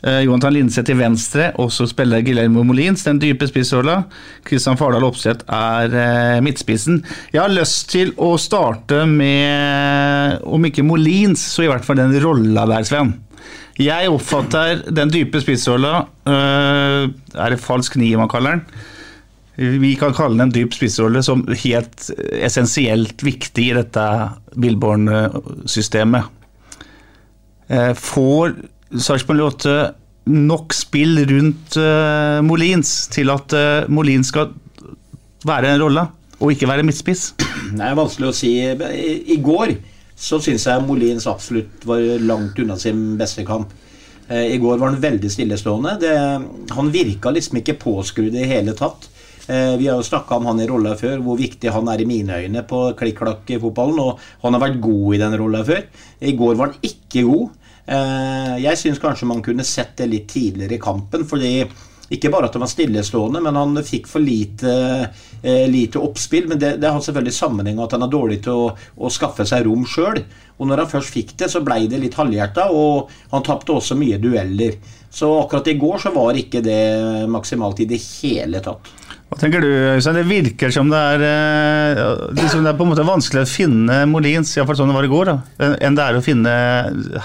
[0.00, 3.98] Uh, Jonathan Lindseth til venstre, og så spiller Guillermo Molins den dype spissrolla.
[4.48, 7.02] Kristian Fardal Opseth er uh, midtspissen.
[7.34, 12.16] Jeg har lyst til å starte med, om ikke Molins, så i hvert fall den
[12.24, 13.12] rolla der, Sven.
[13.80, 18.82] Jeg oppfatter den dype spissrolla uh, Er det falsk nier man kaller den?
[19.60, 22.06] Vi kan kalle den en dyp spissrolle som helt
[22.40, 24.04] essensielt viktig i dette
[24.56, 26.30] Billborn-systemet.
[28.00, 28.54] Får
[28.96, 29.74] Sarpsborg 8
[30.30, 34.50] nok spill rundt uh, Molins til at uh, Molins skal
[35.46, 36.06] være en rolle,
[36.40, 37.30] og ikke være midtspiss?
[37.76, 38.52] Det er vanskelig å si.
[38.60, 39.76] I, går
[40.20, 43.70] så syns jeg Molins absolutt var langt unna sin beste kamp.
[44.30, 45.94] I går var han veldig stillestående.
[46.02, 46.10] Det,
[46.76, 49.08] han virka liksom ikke påskrudd i hele tatt.
[49.46, 52.36] Vi har jo snakka om han i rolla før, hvor viktig han er i mine
[52.44, 54.02] øyne på klikk-klakk-fotballen.
[54.04, 55.86] Og han har vært god i den rolla før.
[56.20, 57.56] I går var han ikke god.
[57.90, 61.24] Eh, jeg syns kanskje man kunne sett det litt tidligere i kampen.
[61.26, 61.68] fordi
[62.10, 64.72] ikke bare at han var stillestående, men han fikk for lite,
[65.42, 66.48] eh, lite oppspill.
[66.48, 69.46] Men det, det, har selvfølgelig sammenheng med at han er dårlig til å, å skaffe
[69.46, 70.18] seg rom sjøl.
[70.58, 73.94] Og når han først fikk det, så blei det litt halvhjerta, og han tapte også
[73.94, 74.74] mye dueller.
[75.10, 76.82] Så akkurat i går så var ikke det
[77.30, 78.90] maksimalt i det hele tatt.
[79.30, 80.16] Hva tenker du, Øystein?
[80.18, 81.20] Det virker som det er,
[82.34, 85.10] liksom det er på en måte vanskelig å finne Molins, iallfall sånn det var i
[85.12, 86.54] går, da, enn det er å finne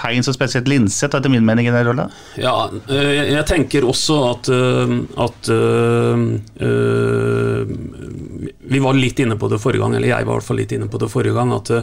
[0.04, 2.06] Heins og spesielt Linseth, etter min mening, i den rolla?
[2.38, 4.94] Ja, eh, jeg tenker også at, eh,
[5.26, 6.14] at uh,
[8.70, 10.76] Vi var litt inne på det forrige gang, eller jeg var i hvert fall litt
[10.78, 11.74] inne på det forrige gang, at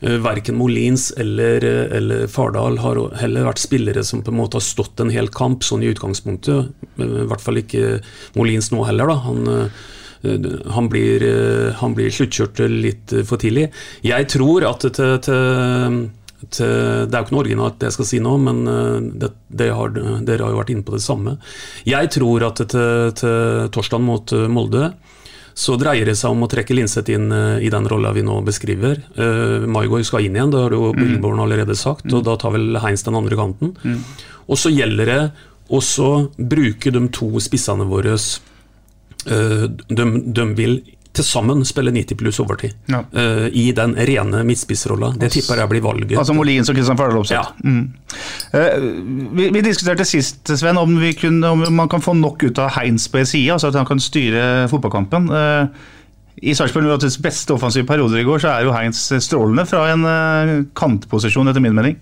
[0.00, 5.00] verken Molins eller, eller, Fardal har heller vært spillere som på en måte har stått
[5.00, 6.72] en hel kamp, sånn i utgangspunktet.
[6.98, 7.98] I hvert fall ikke
[8.38, 9.16] Molins nå heller, da.
[9.28, 9.70] Han,
[10.74, 11.24] han blir,
[11.80, 13.70] han blir sluttkjørt litt for tidlig.
[14.04, 16.04] Jeg tror at til, til
[16.50, 18.58] til, det er jo ikke noe originalt det jeg skal si nå, men
[19.20, 21.36] det, det har, dere har jo vært inne på det samme.
[21.88, 24.90] Jeg tror at til, til torsdag mot Molde
[25.54, 28.40] så dreier det seg om å trekke Linseth inn uh, i den rolla vi nå
[28.46, 28.98] beskriver.
[29.14, 30.98] Uh, Maigård skal inn igjen, det har jo mm.
[30.98, 32.16] Billborn allerede sagt, mm.
[32.18, 33.74] og da tar vel Heins den andre kanten.
[33.86, 34.00] Mm.
[34.50, 35.20] Og så gjelder det
[35.74, 38.16] også bruke de to spissene våre.
[39.24, 40.80] Uh, de, de, vil
[41.14, 43.00] til sammen spille 90 pluss overtid ja.
[43.14, 45.12] uh, i den rene midtspissrolla.
[45.20, 46.16] Det tipper jeg blir valget.
[46.18, 47.38] Altså Molins og Kristian Fardal oppsett.
[47.38, 47.52] Ja.
[47.62, 47.84] Mm.
[48.54, 52.72] Uh, vi, vi, diskuterte sist, Sven, om, kunne, om, man kan få nok ut av
[52.78, 55.30] Heins på en side, altså at han kan styre fotballkampen.
[55.30, 55.92] Uh,
[56.44, 60.66] i Sarpsborg United beste offensive perioder i går, så er jo Heins strålende fra en
[60.76, 61.94] kantposisjon, etter min mening.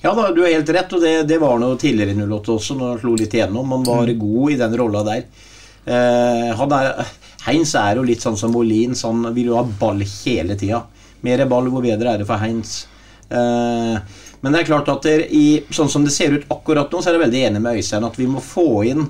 [0.00, 2.78] Ja, da, du har helt rett, og det, det var noe tidligere i 08 også,
[2.78, 3.76] når han slo litt igjennom.
[3.76, 4.18] Han var mm.
[4.20, 5.24] god i den rolla der.
[5.86, 7.06] Uh, han er
[7.46, 8.96] Heinz er jo litt sånn som Molin.
[8.98, 10.82] Sånn, vil jo ha ball hele tida.
[11.26, 12.84] Mer ball, hvor bedre er det for Heinz?
[13.30, 13.98] Uh,
[14.42, 17.10] men det er klart at der, i, sånn som det ser ut akkurat nå, så
[17.10, 19.08] er jeg veldig enig med Øystein at vi må få inn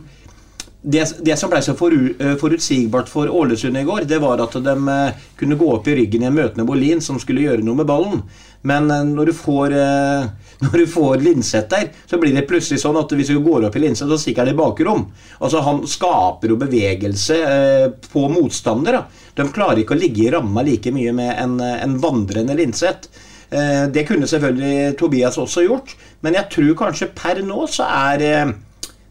[0.87, 4.77] det, det, som ble så eh, forutsigbart for Ålesund i går, det var at de
[4.93, 7.91] eh, kunne gå opp i ryggen i en møtende Bolin som skulle gjøre noe med
[7.91, 8.23] ballen.
[8.67, 9.75] Men når du får
[10.65, 13.77] når du får Linseth der, så blir det plutselig sånn at hvis du går opp
[13.77, 15.07] i Linseth, så stikker han i bakrom.
[15.41, 19.05] Altså Han skaper jo bevegelse eh, på motstandere.
[19.37, 23.11] De klarer ikke å ligge i ramma like mye med en, en vandrende Linseth.
[23.51, 25.93] Eh, det kunne selvfølgelig Tobias også gjort,
[26.25, 28.55] men jeg tror kanskje per nå så er eh,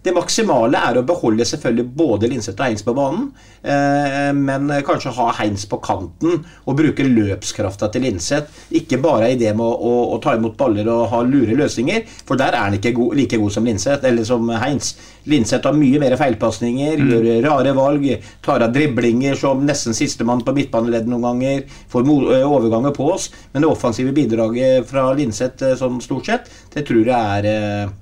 [0.05, 3.23] det maksimale er å beholde selvfølgelig både Linseth og Heins på banen,
[3.65, 8.61] eh, men kanskje ha Heins på kanten og bruke løpskrafta til Linseth.
[8.77, 12.05] Ikke bare i det med å, å, å, ta imot baller og ha lure løsninger,
[12.27, 14.93] for der er han ikke god, like god som Linseth, eller som Heins.
[15.31, 17.11] Linseth har mye mer feilpasninger, mm.
[17.11, 18.07] gjør rare valg,
[18.45, 22.05] tar av driblinger som nesten sistemann på midtbaneleddet noen ganger, får
[22.45, 27.41] overganger på oss, men det offensive bidraget fra Linseth sånn stort sett, det tror jeg
[27.41, 27.93] er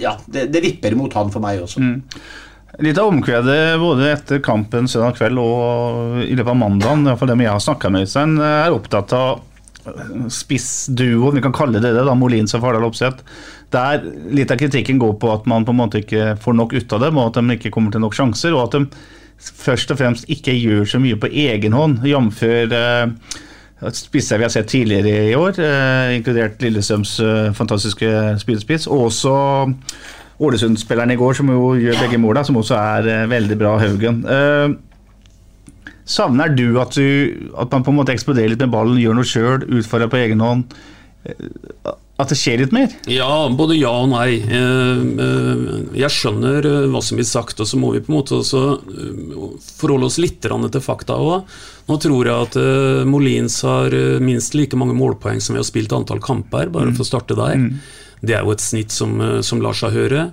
[0.00, 1.82] ja, det, det, vipper mot han for meg også.
[1.82, 1.98] Mm.
[2.86, 7.44] Litt av omkvedet både etter kampen søndag kveld og i løpet av mandagen, iallfall dem
[7.44, 9.40] jeg har snakka med, Øystein, er opptatt av
[10.30, 13.24] spissduoen, vi kan kalle det det, da, Molins og Fardal Opseth.
[13.72, 14.02] Der
[14.34, 17.06] litt av kritikken går på at man på en måte ikke får nok ut av
[17.06, 18.54] dem, og at de ikke kommer til nok sjanser.
[18.56, 18.84] Og at de
[19.40, 22.42] først og fremst ikke gjør så mye på egen hånd, jf.
[22.44, 23.38] Eh,
[23.96, 28.10] spisser vi har sett tidligere i år, eh, inkludert Lillestrøms eh, fantastiske
[28.42, 28.86] spydspiss.
[28.86, 29.32] Og også
[30.40, 34.22] Ålesund-spilleren i går, som jo gjør begge måla, som også er eh, veldig bra, Haugen.
[34.24, 34.76] Eh,
[36.04, 39.28] savner du at, du at, man på en måte eksploderer litt med ballen, gjør noe
[39.28, 40.78] sjøl, utfordrer på egen hånd?
[42.20, 42.92] Eh, at det skjer litt mer?
[43.10, 44.40] Ja, både ja og nei.
[44.44, 48.62] Eh, jeg skjønner hva som blir sagt, og så må vi på en måte også
[49.80, 51.48] forholde oss litt til fakta òg.
[51.88, 52.56] Nå tror jeg at
[53.08, 56.94] Molins har minst like mange målpoeng som vi har spilt antall kamper, bare mm.
[56.96, 57.56] for å starte der.
[57.58, 57.80] Mm.
[58.20, 60.28] Det er jo et snitt som, som lar seg høre.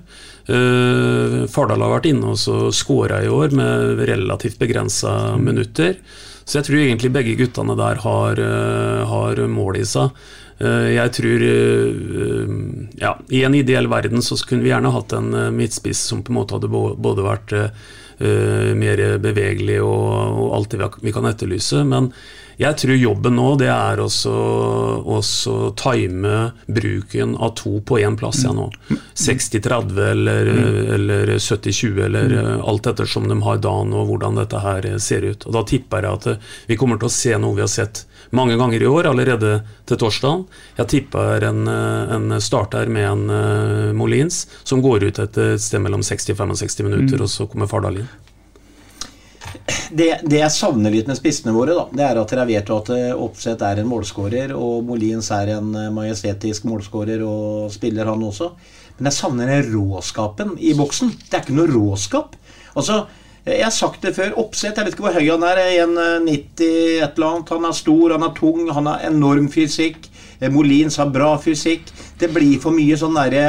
[0.47, 5.47] Fardal har vært inne og skåra i år med relativt begrensa mm.
[5.47, 5.97] minutter.
[6.47, 8.43] Så jeg tror egentlig begge guttene der har,
[9.10, 10.13] har mål i seg.
[10.58, 11.43] Jeg tror
[12.98, 16.39] ja, I en ideell verden så kunne vi gjerne hatt en midtspiss som på en
[16.39, 17.54] måte hadde både vært
[18.82, 21.84] mer bevegelig og, alt det vi kan etterlyse.
[21.86, 22.10] Men
[22.58, 24.10] jeg tror jobben nå det er å
[25.78, 28.67] time bruken av to på én plass igjen nå.
[29.13, 30.78] 60-30 eller, mm.
[30.96, 32.63] eller 70-20 eller mm.
[32.65, 35.46] alt ettersom de har dagen og hvordan dette her ser ut.
[35.46, 38.58] Og Da tipper jeg at vi kommer til å se noe vi har sett mange
[38.60, 40.41] ganger i år, allerede til torsdag.
[40.82, 45.84] Jeg tipper en, en starter med en uh, Molins som går ut etter et sted
[45.84, 47.24] mellom 60-65 minutter, mm.
[47.24, 48.10] og så kommer Fardal inn.
[49.67, 52.91] Det, det, jeg savner litt med spissene våre, da, det er at dere vet at
[53.19, 58.51] Opseth er en målskårer, og Molins er en eh, majestetisk målskårer og spiller, han også.
[58.97, 61.12] Men jeg savner den råskapen i boksen.
[61.19, 62.38] Det er ikke noe råskap.
[62.77, 63.03] Altså,
[63.47, 64.34] jeg har sagt det før.
[64.41, 65.62] Oppsett, jeg vet ikke hvor høy han er.
[65.86, 66.67] 1,90
[67.06, 67.53] et eller annet.
[67.53, 70.10] Han er stor, han er tung, han har enorm fysikk.
[70.39, 71.91] Eh, Molins har bra fysikk.
[72.19, 73.45] Det blir for mye sånn derre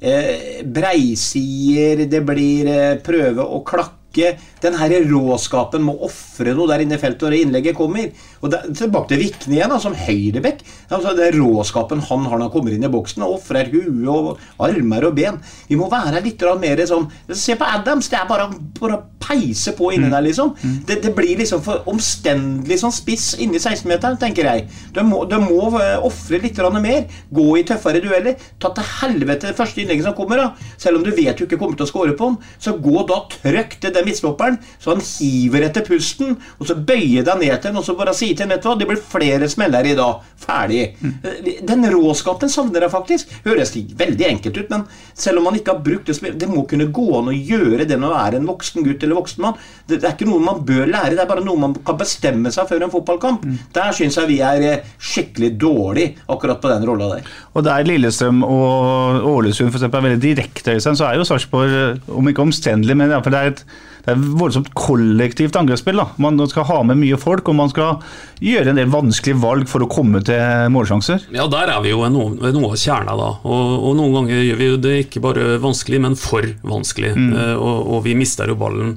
[0.00, 6.68] eh, breisider, det blir eh, prøve å klakke ikke den her råskapen må ofre noe
[6.70, 8.10] der inne i feltet når innlegget kommer.
[8.40, 10.64] Og det, Tilbake til Vikne igjen, da, som høyrebekk.
[10.88, 14.40] Altså, er råskapen han har når han kommer inn i boksen, og ofrer hue og
[14.64, 15.40] armer og ben.
[15.68, 18.08] Vi må være litt mer sånn Se på Adams!
[18.10, 18.48] Det er bare,
[18.78, 20.54] bare peise på inni der, liksom.
[20.88, 24.66] Det, det blir liksom for omstendelig sånn spiss inni 16-meteren, tenker jeg.
[24.96, 27.06] Du må, du må uh, ofre litt mer.
[27.30, 28.40] Gå i tøffere dueller.
[28.58, 30.72] Ta til helvete det første innlegget som kommer, da.
[30.80, 32.40] Selv om du vet du ikke kommer til å score på den.
[32.58, 36.38] Så gå da trøkk til den midtstopperen, så han hiver etter pusten.
[36.58, 38.76] Og så bøyer deg ned til den, og så bare si til vet du hva,
[38.78, 40.26] det blir flere smeller i dag.
[40.40, 40.84] Ferdig.
[41.02, 43.34] Uh, Den råskapen savner jeg faktisk.
[43.44, 46.90] Høres veldig enkelt ut, men selv om man ikke har brukt det Det må kunne
[46.92, 49.58] gå an å gjøre det når man er en voksen gutt eller voksen mann.
[49.86, 52.52] Det, det er ikke noe man bør lære, det er bare noe man kan bestemme
[52.54, 53.46] seg før en fotballkamp.
[53.76, 57.30] Der syns jeg vi er eh, skikkelig dårlig akkurat på den rolla der.
[57.54, 62.10] Og der Lillestrøm og Ålesund for eksempel, er veldig direkte, så er jo Sarpsborg, eh,
[62.16, 63.64] om ikke omstendelig, men det er et
[64.04, 66.00] det er et voldsomt kollektivt angrepsspill.
[66.00, 66.08] da.
[66.22, 68.00] Man skal ha med mye folk, og man skal
[68.40, 71.28] gjøre en del vanskelige valg for å komme til målsjanser.
[71.36, 73.30] Ja, der er vi jo ved noe, noe av kjerna, da.
[73.44, 77.12] Og, og, noen ganger gjør vi jo det ikke bare vanskelig, men for vanskelig.
[77.16, 77.30] Mm.
[77.36, 78.96] Uh, og, og, vi mister jo ballen.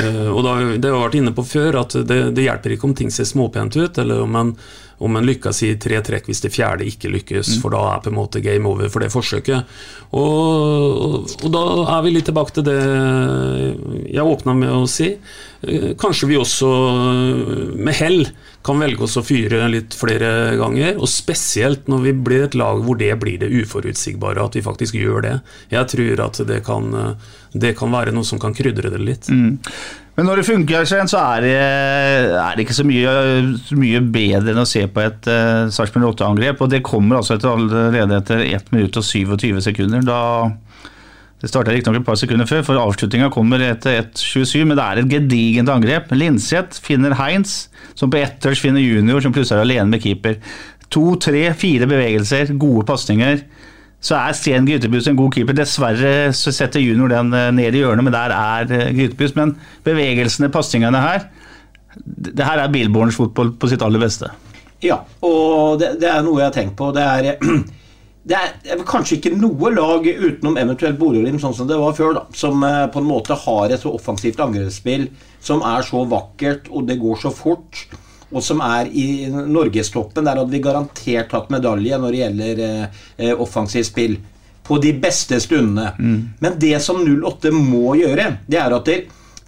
[0.00, 2.90] Uh, og da, det har jeg vært inne på før, at det, det hjelper ikke
[2.90, 4.54] om ting ser småpent ut, eller om en
[5.00, 7.60] om en lykkes i tre trekk hvis det fjerde ikke lykkes, mm.
[7.62, 9.78] for da er på en måte game over for det forsøket.
[10.16, 11.64] Og, og, da
[11.96, 12.78] er vi litt tilbake til det
[14.10, 15.14] jeg åpna med å si.
[15.64, 16.70] Eh, kanskje vi også
[17.76, 18.24] med hell
[18.66, 22.82] kan velge oss å fyre litt flere ganger, og spesielt når vi blir et lag
[22.84, 25.34] hvor det blir det uforutsigbare, at vi faktisk gjør det.
[25.72, 26.92] Jeg tror at det kan,
[27.56, 29.30] det kan være noe som kan krydre det litt.
[29.32, 29.56] Mm.
[30.20, 31.54] Men når det funker, så er det,
[32.36, 33.12] er det ikke så mye,
[33.80, 36.60] mye, bedre enn å se på et uh, Sarpsborg 8-angrep.
[36.60, 40.04] Og det kommer altså etter allerede etter 1 minutt og 27 sekunder.
[40.04, 40.20] Da
[41.40, 45.00] det starta riktignok et par sekunder før, for avslutninga kommer etter 1.27, men det er
[45.00, 46.12] et gedigent angrep.
[46.12, 50.36] Linseth finner Heinz, som på ett touch finner junior, som plutselig er alene med keeper.
[50.92, 53.44] To, tre, fire bevegelser, gode pasninger
[54.00, 55.56] så er Sten Grytebust en god keeper.
[55.56, 58.96] Dessverre så setter junior den eh, ned i hjørnet, men der er Grytebuss.
[59.00, 59.36] Grytebust.
[59.36, 61.26] Men bevegelsene, pasningene her
[62.04, 64.30] Det her er Billborns fotball på sitt aller beste.
[64.80, 66.88] Ja, og det, det er noe jeg har tenkt på.
[66.96, 67.36] Det er,
[68.28, 72.26] det er, kanskje ikke noe lag utenom eventuelt Bodø-Glimt, sånn som det var før, da,
[72.36, 75.08] som eh, på en måte har et så offensivt angrepsspill
[75.40, 77.86] som er så vakkert, og det går så fort
[78.30, 80.26] og som er i norgestoppen.
[80.26, 84.18] Der hadde vi garantert hatt medalje når det gjelder eh, eh offensivt spill.
[84.62, 85.90] På de beste stundene.
[85.98, 86.20] Mm.
[86.38, 88.98] Men det som 08 må gjøre, det er at det,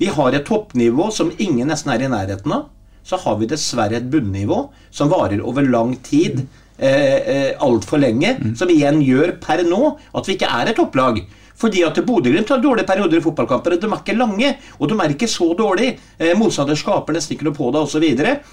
[0.01, 2.67] vi har et toppnivå som ingen nesten er i nærheten av.
[3.07, 6.43] Så har vi dessverre et bunnivå som varer over lang tid.
[6.43, 8.35] Eh, eh, Altfor lenge.
[8.41, 8.57] Mm.
[8.59, 11.23] Som igjen gjør per nå at vi ikke er et topplag.
[11.63, 13.77] Fordi at Bodø-Glimt har dårlige perioder i fotballkamper.
[13.79, 15.97] De er ikke lange, og de er ikke så dårlige.
[16.19, 18.07] Eh, motstander skaper nesten ikke noe på det osv.,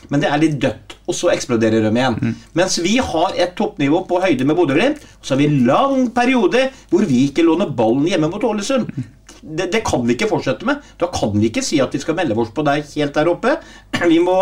[0.09, 0.97] men det er litt dødt.
[1.09, 2.19] Og så eksploderer de igjen.
[2.19, 2.35] Mm.
[2.59, 6.69] Mens vi har et toppnivå på høyde med Bodø-Glimt, så har vi en lang periode
[6.91, 8.91] hvor vi ikke låner ballen hjemme mot Ålesund.
[9.39, 10.83] Det, det, kan vi ikke fortsette med.
[10.99, 13.55] Da kan vi ikke si at vi skal melde oss på deg helt der oppe.
[14.11, 14.35] Vi må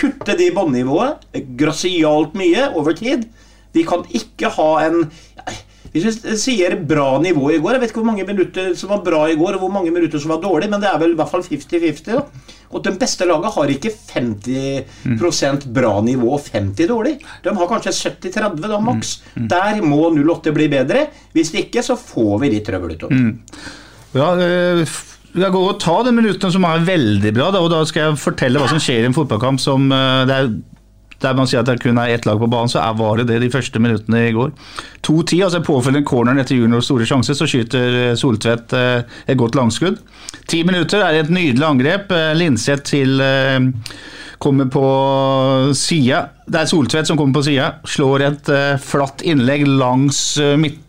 [0.00, 1.26] kutte de båndnivået
[1.60, 3.28] grasialt mye over tid.
[3.74, 5.04] Vi kan ikke ha en
[5.90, 9.00] hvis vi sier bra nivå i går Jeg vet ikke hvor mange minutter som var
[9.06, 11.18] bra i går, og hvor mange minutter som var dårlig, men det er vel i
[11.18, 12.20] hvert fall 50-50.
[12.70, 17.16] Og det beste laget har ikke 50% bra nivå og 50 dårlig.
[17.42, 19.16] De har kanskje 70-30 da, maks.
[19.34, 19.42] Mm.
[19.42, 19.48] Mm.
[19.50, 21.08] Der må 08 bli bedre.
[21.34, 23.18] Hvis ikke, så får vi litt trøbbel utover.
[23.18, 23.34] Mm.
[24.14, 24.86] Ja, øh,
[25.36, 28.20] jeg går og tar de minuttene som er veldig bra, da, og da skal jeg
[28.22, 30.52] fortelle hva som skjer i en fotballkamp som det er
[31.20, 33.40] der man sier at det kun er ett lag på banen, så var det det
[33.42, 34.52] de første minuttene i går.
[35.04, 39.58] 2-10, altså påfølgende corneren etter juniors store sjanse, så skyter eh, Soltvedt eh, et godt
[39.58, 40.00] langskudd.
[40.48, 42.12] Ti minutter er et nydelig angrep.
[42.16, 43.20] Eh, Linseth til
[44.40, 44.86] kommer på
[45.76, 46.22] sida.
[46.48, 47.74] Det er Soltvedt som kommer på sida.
[47.84, 50.22] Slår et flatt innlegg langs
[50.56, 50.80] midt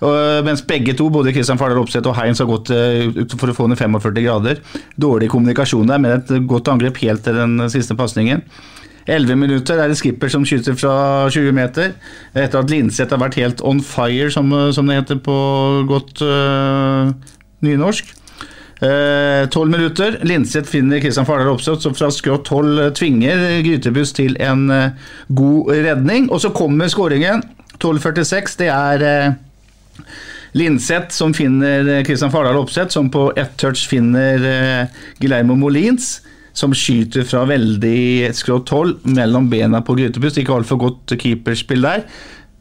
[0.00, 0.44] femmeterstreken.
[0.44, 3.56] Mens begge to, både Kristian Fardal Opseth og Heinz, har gått eh, ut for å
[3.56, 4.60] få ned 45 grader.
[4.96, 8.42] Dårlig kommunikasjon der, men et godt angrep helt til den siste pasningen.
[9.06, 11.94] 11 minutter er det skipper som skyter fra 20 meter.
[12.34, 15.36] Etter at Linseth har vært helt on fire, som, som det heter på
[15.86, 17.12] godt uh,
[17.62, 18.10] nynorsk.
[18.82, 20.18] Eh, tolv uh, minutter.
[20.26, 25.70] Linseth finner Kristian Fardal Opseth, som fra skrått hold tvinger Grytebuss til en uh, god
[25.86, 26.26] redning.
[26.34, 27.46] Og så kommer skåringen.
[27.78, 28.58] 12.46.
[28.58, 29.06] Det er
[30.56, 36.20] Linseth som finner Kristian Fardal Opseth, som på ett touch finner eh, Guillermo Molins.
[36.56, 40.38] Som skyter fra veldig skrått hold mellom bena på Grytepust.
[40.40, 42.06] Ikke altfor godt keeperspill der.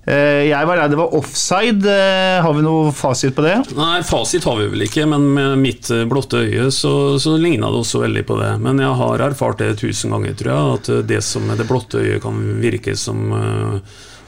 [0.06, 1.88] Eh, jeg var redd det var offside.
[1.88, 3.56] Eh, har vi noe fasit på det?
[3.78, 7.80] Nei, fasit har vi vel ikke, men med mitt blotte øye så, så ligna det
[7.86, 8.52] også veldig på det.
[8.68, 12.04] Men jeg har erfart det tusen ganger, tror jeg, at det som med det blotte
[12.04, 13.32] øyet kan virke som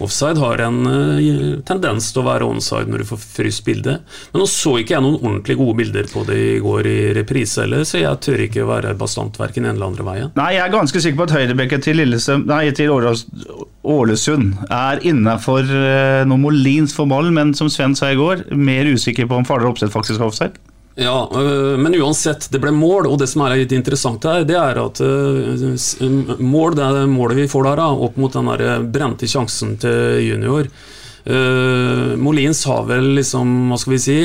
[0.04, 4.04] Offside har en uh, tendens til å være onside når du får fryst bildet.
[4.34, 7.64] Men nå så ikke jeg noen ordentlig gode bilder på det i går i reprise
[7.64, 10.32] heller, så jeg tør ikke være bastant verken en eller andre veien.
[10.38, 12.04] Nei, jeg er ganske sikker på at høyrebekken til,
[12.78, 12.94] til
[13.98, 19.30] Ålesund er innafor uh, Molins for ballen, men som Sven sa i går, mer usikker
[19.30, 20.67] på om Fardal Opseth faktisk har offside.
[20.98, 24.56] Ja, øh, men uansett, det ble mål, og det som er litt interessant her, det
[24.58, 25.76] er at øh,
[26.42, 30.72] mål, det er målet vi får der, opp mot den der brente sjansen til junior.
[31.28, 34.16] Molins har vel liksom, hva skal vi si,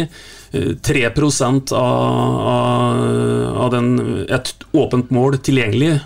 [0.87, 3.01] 3 av, av,
[3.65, 3.89] av den,
[4.31, 5.97] et åpent mål tilgjengelig,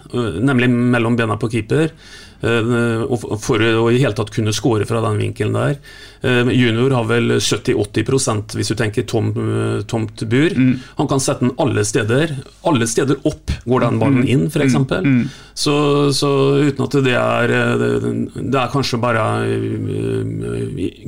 [0.40, 1.92] nemlig mellom bena på keeper.
[2.40, 3.04] Eh,
[3.40, 5.78] for å i hele tatt kunne score fra den vinkelen der.
[6.20, 10.52] Eh, junior har vel 70-80 hvis du tenker tom, eh, tomt bur.
[10.52, 10.76] Mm.
[10.98, 12.36] Han kan sette den alle steder.
[12.64, 14.28] Alle steder opp går den ballen mm.
[14.28, 14.76] inn, f.eks.
[14.76, 14.86] Mm.
[15.06, 15.24] mm.
[15.56, 16.30] Så, så,
[16.60, 17.90] uten at det er det,
[18.36, 19.24] det er kanskje bare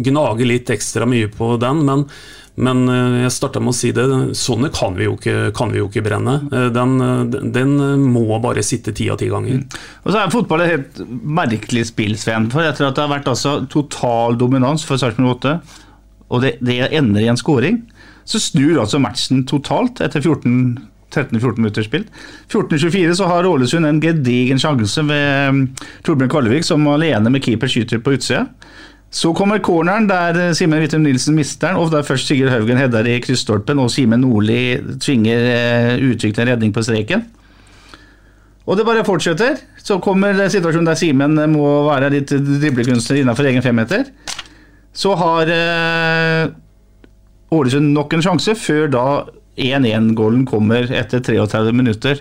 [0.01, 2.07] gnage litt ekstra mye på den, men
[2.59, 4.05] men eh, jeg starta med å si det,
[4.39, 6.41] sånne kan vi jo ikke, vi jo ikke brenne.
[6.51, 6.97] Eh, den,
[7.55, 7.75] den,
[8.11, 9.61] må bare sitte ti av ti ganger.
[9.61, 9.79] Mm.
[10.03, 11.03] Og så er Fotball et helt
[11.39, 12.51] merkelig spill, Sven.
[12.53, 15.55] For etter at det har vært altså total dominans for Sarpsborg 8,
[16.29, 17.83] og det, det, ender i en scoring,
[18.29, 22.11] så snur altså matchen totalt etter 13-14 minutter spilt.
[22.53, 25.63] 14-24 så har Ålesund en gedigen sjanse ved mm,
[26.05, 28.45] Torbjørn Kallevik, som alene med keeper skyter på utsida.
[29.11, 32.77] Så kommer corneren der eh, Simen Wittem Nilsen mister den, og der først Sigurd Haugen
[32.77, 37.25] header i krysstolpen, og Simen Nordli tvinger uh, utvikle en redning på streken.
[38.69, 39.57] Og det bare fortsetter.
[39.81, 44.11] Så kommer situasjonen der Simen må være litt driblekunstner innenfor egen femmeter.
[44.93, 45.49] Så har
[47.55, 49.05] Ålesund nok en sjanse, før da
[49.59, 52.21] 1-1-gålen kommer etter 33 minutter.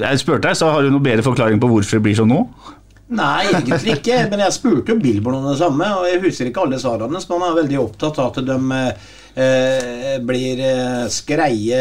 [0.00, 2.40] Jeg spurte deg, så har du noe bedre forklaring på hvorfor det blir sånn nå?
[3.12, 4.20] Nei, egentlig ikke.
[4.30, 7.20] Men jeg spurte jo Billborn om det samme, og jeg husker ikke alle svarene.
[7.20, 11.80] Så man er veldig opptatt av at de eh, blir eh, skreie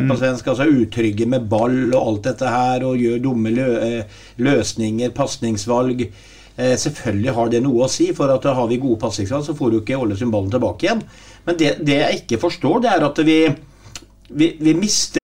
[0.00, 0.14] på mm.
[0.20, 5.12] svensk, altså utrygge med ball og alt dette her, og gjør dumme lø eh, løsninger,
[5.16, 6.06] pasningsvalg.
[6.54, 9.76] Eh, selvfølgelig har det noe å si, for at har vi gode pasningsvalg, så får
[9.76, 11.04] jo ikke Ålesund ballen tilbake igjen.
[11.44, 13.38] Men det, det, jeg ikke forstår, det er at vi,
[14.32, 15.23] vi, vi mister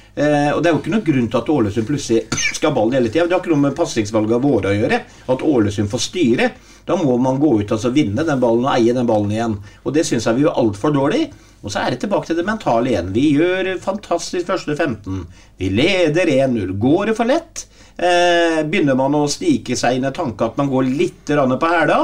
[0.15, 2.25] Eh, og Det er jo ikke noen grunn til at Ålesund plutselig
[2.57, 3.27] skal ha ballen hele tida.
[3.27, 4.99] Det har ikke noe med pasningsvalgene våre å gjøre.
[5.31, 6.51] At Ålesund får styre.
[6.87, 9.57] Da må man gå ut og altså, vinne den ballen og eie den ballen igjen.
[9.85, 11.25] Og Det syns jeg vi er altfor dårlig.
[11.61, 13.11] Og så er det tilbake til det mentale igjen.
[13.13, 15.25] Vi gjør fantastisk første 15.
[15.61, 16.73] Vi leder 1-0.
[16.81, 17.67] Går det for lett?
[18.01, 21.99] Eh, begynner man å snike seg inn i tanken at man går litt på hæla?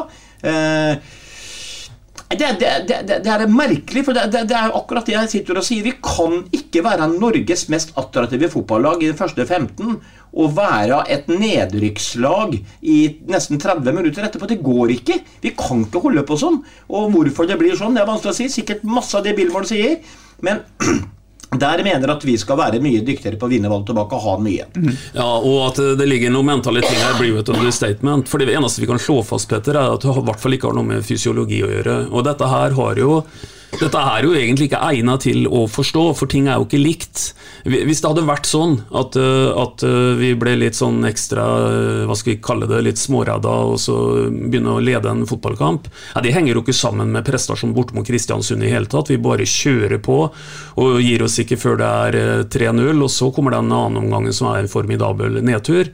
[0.46, 1.00] Eh,
[2.28, 5.86] det, det, det, det, er merkelig, for det, er akkurat det jeg sitter og sier.
[5.86, 9.96] Vi kan ikke være Norges mest attraktive fotballag i den første 15
[10.38, 12.98] og være et nedrykkslag i
[13.32, 14.50] nesten 30 minutter etterpå.
[14.52, 15.22] Det går ikke.
[15.42, 16.60] Vi kan ikke holde på sånn.
[16.92, 18.50] Og hvorfor det blir sånn, det er vanskelig å si.
[18.60, 20.02] Sikkert masse av det Billborn sier.
[20.44, 20.66] Men
[21.56, 24.34] der mener at vi skal være mye dyktigere på å vinne valg tilbake og ha
[24.36, 24.66] den mye.
[24.76, 24.96] Mm.
[25.16, 28.28] Ja, og at det ligger noe mentale ting her, blir jo et understatement.
[28.28, 30.72] For det eneste vi kan slå fast, Petter, er at det i hvert fall ikke
[30.72, 32.02] har noe med fysiologi å gjøre.
[32.12, 33.22] Og dette her har jo
[33.76, 37.24] dette er jo egentlig ikke egnet til å forstå, for ting er jo ikke likt.
[37.68, 42.06] Hvis det hadde vært sånn at, eh, at eh, vi ble litt sånn ekstra eh,
[42.08, 43.98] hva skal vi kalle det, litt småredda og så
[44.30, 48.08] begynne å lede en fotballkamp ja, Det henger jo ikke sammen med prestasjonen bort mot
[48.08, 49.12] Kristiansund i hele tatt.
[49.12, 53.58] Vi bare kjører på og gir oss ikke før det er 3-0, og så kommer
[53.58, 55.92] den annen omgangen som er en formidabel nedtur.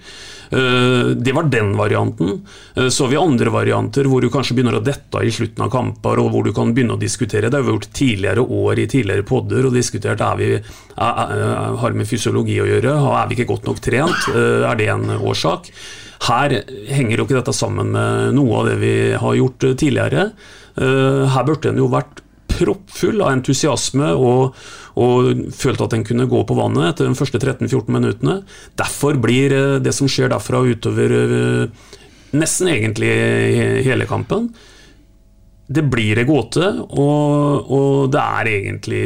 [0.54, 2.46] Eh, det var den varianten.
[2.76, 5.72] Eh, så har vi andre varianter hvor du kanskje begynner å dette i slutten av
[5.74, 7.50] kamper, og hvor du kan begynne å diskutere.
[7.50, 11.78] Det har vi gjort tidligere år i tidligere podder og diskutert er vi, er, er,
[11.82, 12.98] har med fysiologi å gjøre.
[13.24, 14.30] Er vi ikke godt nok trent?
[14.34, 15.72] Eh, er det en årsak?
[16.24, 20.30] Her henger jo ikke dette sammen med noe av det vi har gjort tidligere.
[20.74, 22.23] Her burde en jo vært
[22.58, 24.58] proppfull av entusiasme og,
[25.00, 28.42] og følte at en kunne gå på vannet etter de første 13-14 minuttene.
[28.80, 31.90] Derfor blir eh, det som skjer derfra utover eh,
[32.34, 33.12] nesten egentlig
[33.86, 34.50] hele kampen,
[35.74, 39.04] det blir en gåte, og, og, det er egentlig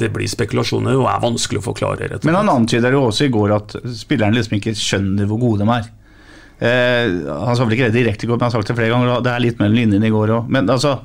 [0.00, 2.08] Det blir spekulasjoner og er vanskelig å forklare.
[2.10, 5.66] Rett Men han antyder jo også i går at spillerne liksom ikke skjønner hvor gode
[5.66, 5.90] de er.
[6.60, 8.94] Eh, han sa vel ikke det direkte i går, men han har sagt det flere
[8.94, 9.20] ganger.
[9.24, 10.48] Det er litt mellom linjene i går òg.
[10.56, 10.96] Men altså,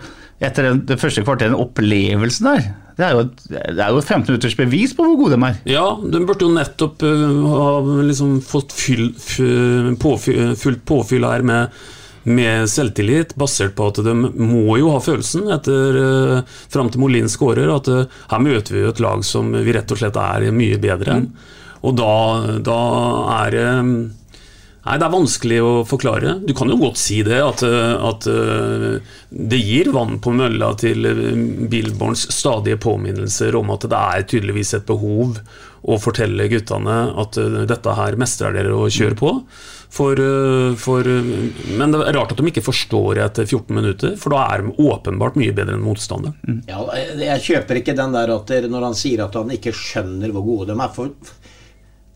[0.43, 3.99] etter den, det første kvarteret, den opplevelsen der det er, jo et, det er jo
[3.99, 5.57] et 15 minutters bevis på hvor gode de er.
[5.67, 7.65] Ja, de burde jo nettopp uh, ha
[8.07, 9.09] liksom fått fyll,
[9.99, 11.75] påfyll, fullt påfyll her med
[12.25, 17.29] med selvtillit, basert på at de må jo ha følelsen etter uh, fram til Molin
[17.29, 20.47] skårer, at uh, her møter vi jo et lag som vi rett og slett er
[20.55, 21.27] mye bedre enn.
[21.29, 21.51] Mm.
[21.85, 22.13] Og da,
[22.65, 22.79] da
[23.43, 23.91] er det um,
[24.85, 26.35] Nei, Det er vanskelig å forklare.
[26.45, 28.27] Du kan jo godt si det, at, at
[29.29, 31.07] det gir vann på mølla til
[31.71, 35.39] Billborns stadige påminnelser om at det er tydeligvis et behov
[35.85, 37.37] å fortelle guttene at
[37.69, 39.33] dette her mestrer dere å kjøre på.
[39.95, 40.19] For,
[40.81, 44.65] for, men det er rart at de ikke forstår etter 14 minutter, for da er
[44.65, 46.33] de åpenbart mye bedre enn motstander.
[46.43, 46.61] Mm.
[46.67, 46.81] Ja,
[47.21, 50.73] jeg kjøper ikke den der at når han sier at han ikke skjønner hvor gode
[50.73, 50.91] de er.
[50.95, 51.13] for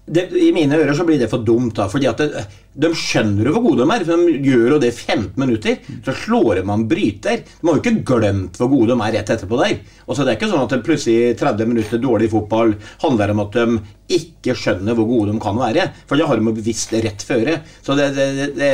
[0.09, 1.75] det, I mine ører så blir det for dumt.
[1.77, 2.45] da, fordi at det,
[2.79, 4.05] De skjønner jo hvor gode de er.
[4.07, 5.77] for De gjør jo det i 15 minutter.
[6.05, 7.43] Så slår de an bryter.
[7.45, 9.79] De har jo ikke glemt hvor gode de er rett etterpå der.
[10.07, 13.43] Og så Det er ikke sånn at det plutselig 30 minutter dårlig fotball handler om
[13.45, 13.67] at de
[14.19, 15.89] ikke skjønner hvor gode de kan være.
[16.09, 17.59] For det har de bevisst rett føre.
[17.85, 18.09] Så det,
[18.57, 18.71] det,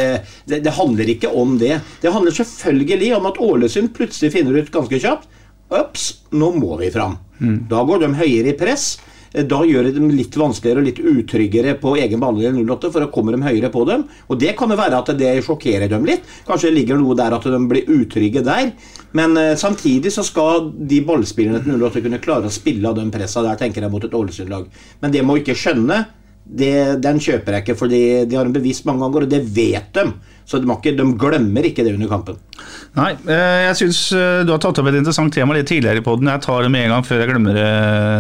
[0.47, 1.79] det, handler ikke om det.
[2.01, 5.31] Det handler selvfølgelig om at Ålesund plutselig finner ut ganske kjapt
[5.73, 7.17] Ops, nå må vi fram.
[7.41, 7.65] Mm.
[7.69, 8.99] Da går de høyere i press.
[9.36, 13.03] Eh, da gjør det dem litt vanskeligere og litt utryggere på egen banelinje 08, for
[13.03, 14.05] da kommer de høyere på dem.
[14.29, 16.27] Og det kan jo være at det sjokkerer dem litt.
[16.47, 18.71] Kanskje det ligger noe der at de blir utrygge der.
[19.15, 23.11] Men uh, samtidig så skal de ballspillerne til 08 kunne klare å spille av den
[23.13, 24.69] pressa der, tenker jeg, mot et Ålesund-lag.
[25.03, 26.03] Men det må ikke skjønne.
[26.45, 29.88] Det, den kjøper jeg ikke, for de har en bevisst mange ganger, og det vet
[29.97, 30.03] de.
[30.45, 32.35] Så de, ikke, de, glemmer ikke det under kampen.
[32.95, 36.05] Nei, eh, jeg syns eh, du har tatt opp et interessant tema litt tidligere i
[36.05, 36.29] poden.
[36.29, 37.65] Jeg tar det med en gang før jeg glemmer det,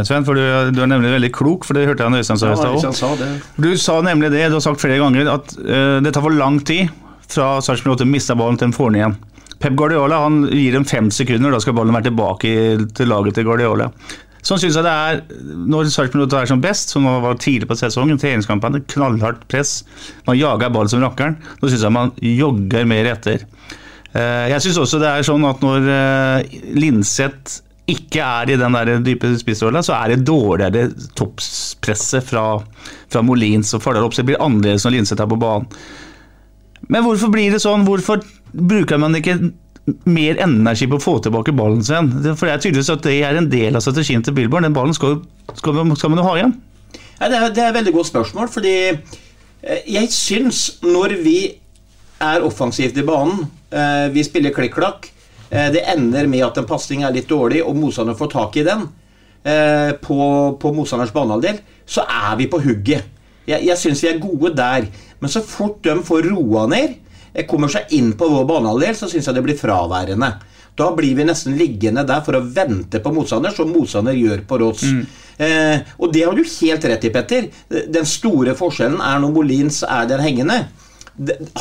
[0.09, 0.25] Sven.
[0.25, 3.21] For du, du er nemlig veldig klok, for det hørte jeg Øystein sa i stad
[3.21, 3.45] òg.
[3.61, 6.57] Du sa nemlig det, du har sagt flere ganger, at uh, det tar for lang
[6.65, 6.89] tid
[7.29, 9.17] fra Sarpsborg 8 mister ballen til de får den igjen.
[9.61, 12.49] Pep Guardiola han gir dem fem sekunder, da skal ballen være tilbake
[12.97, 13.87] til laget til Guardiola.
[14.45, 15.21] Sånn syns jeg det er
[15.65, 19.79] når Sarpsborg er som best, som var tidlig på sesongen, treningskampene, knallhardt press.
[20.27, 21.39] Man jager ball som rakkeren.
[21.61, 23.47] Nå syns jeg man jogger mer etter.
[24.13, 28.77] Eh, jeg syns også det er sånn at når eh, Linseth ikke er i den
[28.77, 30.87] der dype spissrolla, så er det dårligere
[31.17, 32.45] toppspresset fra,
[33.13, 34.15] fra Molins og Fardal opp.
[34.17, 35.67] Det blir annerledes når Linseth er på banen.
[36.89, 37.85] Men hvorfor blir det sånn?
[37.85, 38.21] Hvorfor
[38.53, 39.39] bruker man ikke
[39.85, 42.09] mer energi på å få tilbake ballen sin.
[42.33, 44.65] For det er tydeligvis at det er en del av strategien til Billborn.
[44.65, 45.19] Den ballen skal,
[45.53, 46.55] skal, skal man jo ha igjen.
[47.19, 51.37] Ja, det, er, det er et veldig godt spørsmål, fordi eh, jeg syns når vi
[52.25, 55.07] er offensivt i banen, eh, vi spiller klikk-klakk,
[55.49, 58.67] eh, det ender med at en pasning er litt dårlig, og motstanderen får tak i
[58.67, 58.87] den
[59.45, 60.15] på,
[60.57, 63.05] på motstanders banehalvdel, så er vi på hugget.
[63.45, 64.87] Jeg, jeg syns vi er gode der.
[65.21, 66.95] Men så fort de får roa ned,
[67.43, 70.31] kommer seg inn på vår banehalvdel, så syns jeg det blir fraværende.
[70.75, 74.59] Da blir vi nesten liggende der for å vente på motstander, som motstander gjør på
[74.59, 74.83] Råds.
[74.87, 75.05] Mm.
[75.45, 77.47] Eh, og det har du helt rett i, Petter.
[77.91, 80.65] Den store forskjellen er når Molins er der hengende.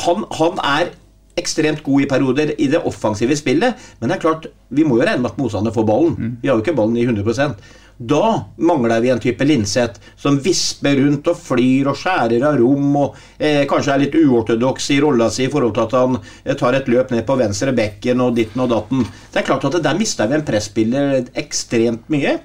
[0.03, 0.91] Han, han er
[1.39, 5.07] ekstremt god i perioder i det offensive spillet, men det er klart, vi må jo
[5.07, 6.15] regne med at motstander får ballen.
[6.15, 6.37] Mm.
[6.41, 7.55] Vi har jo ikke ballen i 100
[7.97, 12.97] da mangler vi en type Linseth som visper rundt og flyr og skjærer av rom
[12.99, 16.57] og eh, kanskje er litt uortodoks i rolla si i forhold til at han eh,
[16.59, 19.05] tar et løp ned på venstre bekken og ditten og datten.
[19.31, 22.39] Det er klart at der mister vi en presspiller ekstremt mye.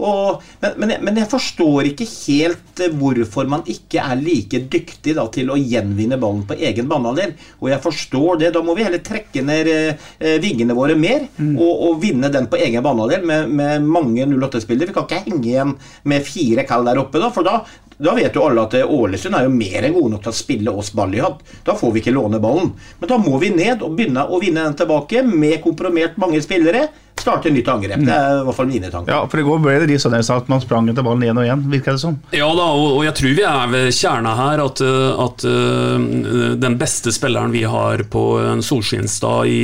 [0.00, 4.62] Og, men, men, jeg, men, jeg, forstår ikke helt eh, hvorfor man ikke er like
[4.72, 7.36] dyktig da, til å gjenvinne ballen på egen banehalvdel.
[7.60, 8.52] Og jeg forstår det.
[8.56, 11.52] Da må vi heller trekke ned eh, eh vingene våre mer mm.
[11.58, 14.90] og, og, vinne den på egen banehalvdel med, med mange 08-spillere.
[14.90, 15.76] Vi kan ikke henge igjen
[16.08, 17.60] med fire kall der oppe, da, for da,
[18.00, 20.38] da vet jo alle at eh, Ålesund er jo mer enn gode nok til å
[20.38, 21.42] spille oss ball i hatt.
[21.66, 22.72] Da får vi ikke låne ballen.
[23.00, 26.88] Men da må vi ned og begynne å vinne den tilbake med kompromert mange spillere
[27.22, 28.04] starte nytt angrep.
[28.06, 29.12] Det er i hvert fall mine tanker.
[29.12, 31.46] Ja, for i går ble det de sånn at man sprang etter ballen igjen og
[31.46, 32.18] igjen, virker det som.
[32.34, 34.64] Ja da, og, jeg tror vi er ved kjerna her.
[34.64, 39.62] At, eh, at uh, den beste spilleren vi har på en solskinnsdag i,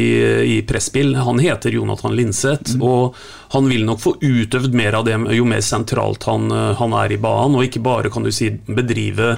[0.56, 2.76] i presspill, han heter Jonathan Linseth.
[2.76, 2.86] Mm.
[2.86, 3.18] Og
[3.54, 7.14] han vil nok få utøvd mer av det jo mer sentralt han, eh, han er
[7.14, 9.36] i banen, og ikke bare kan du si bedrive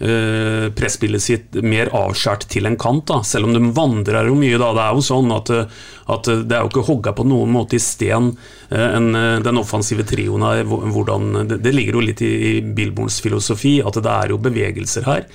[0.00, 3.20] uh, presspillet sitt mer avskjært til en kant, da.
[3.26, 4.58] selv om de vandrer jo mye.
[4.60, 5.78] da, Det er jo sånn at, eh,
[6.14, 8.32] at det er jo ikke hogga på noen måte i sten,
[8.70, 9.06] en,
[9.44, 10.64] den offensive trioen her.
[10.68, 15.08] Hvordan, det, det, ligger jo litt i, i Billborns filosofi, at det er jo bevegelser
[15.08, 15.26] her.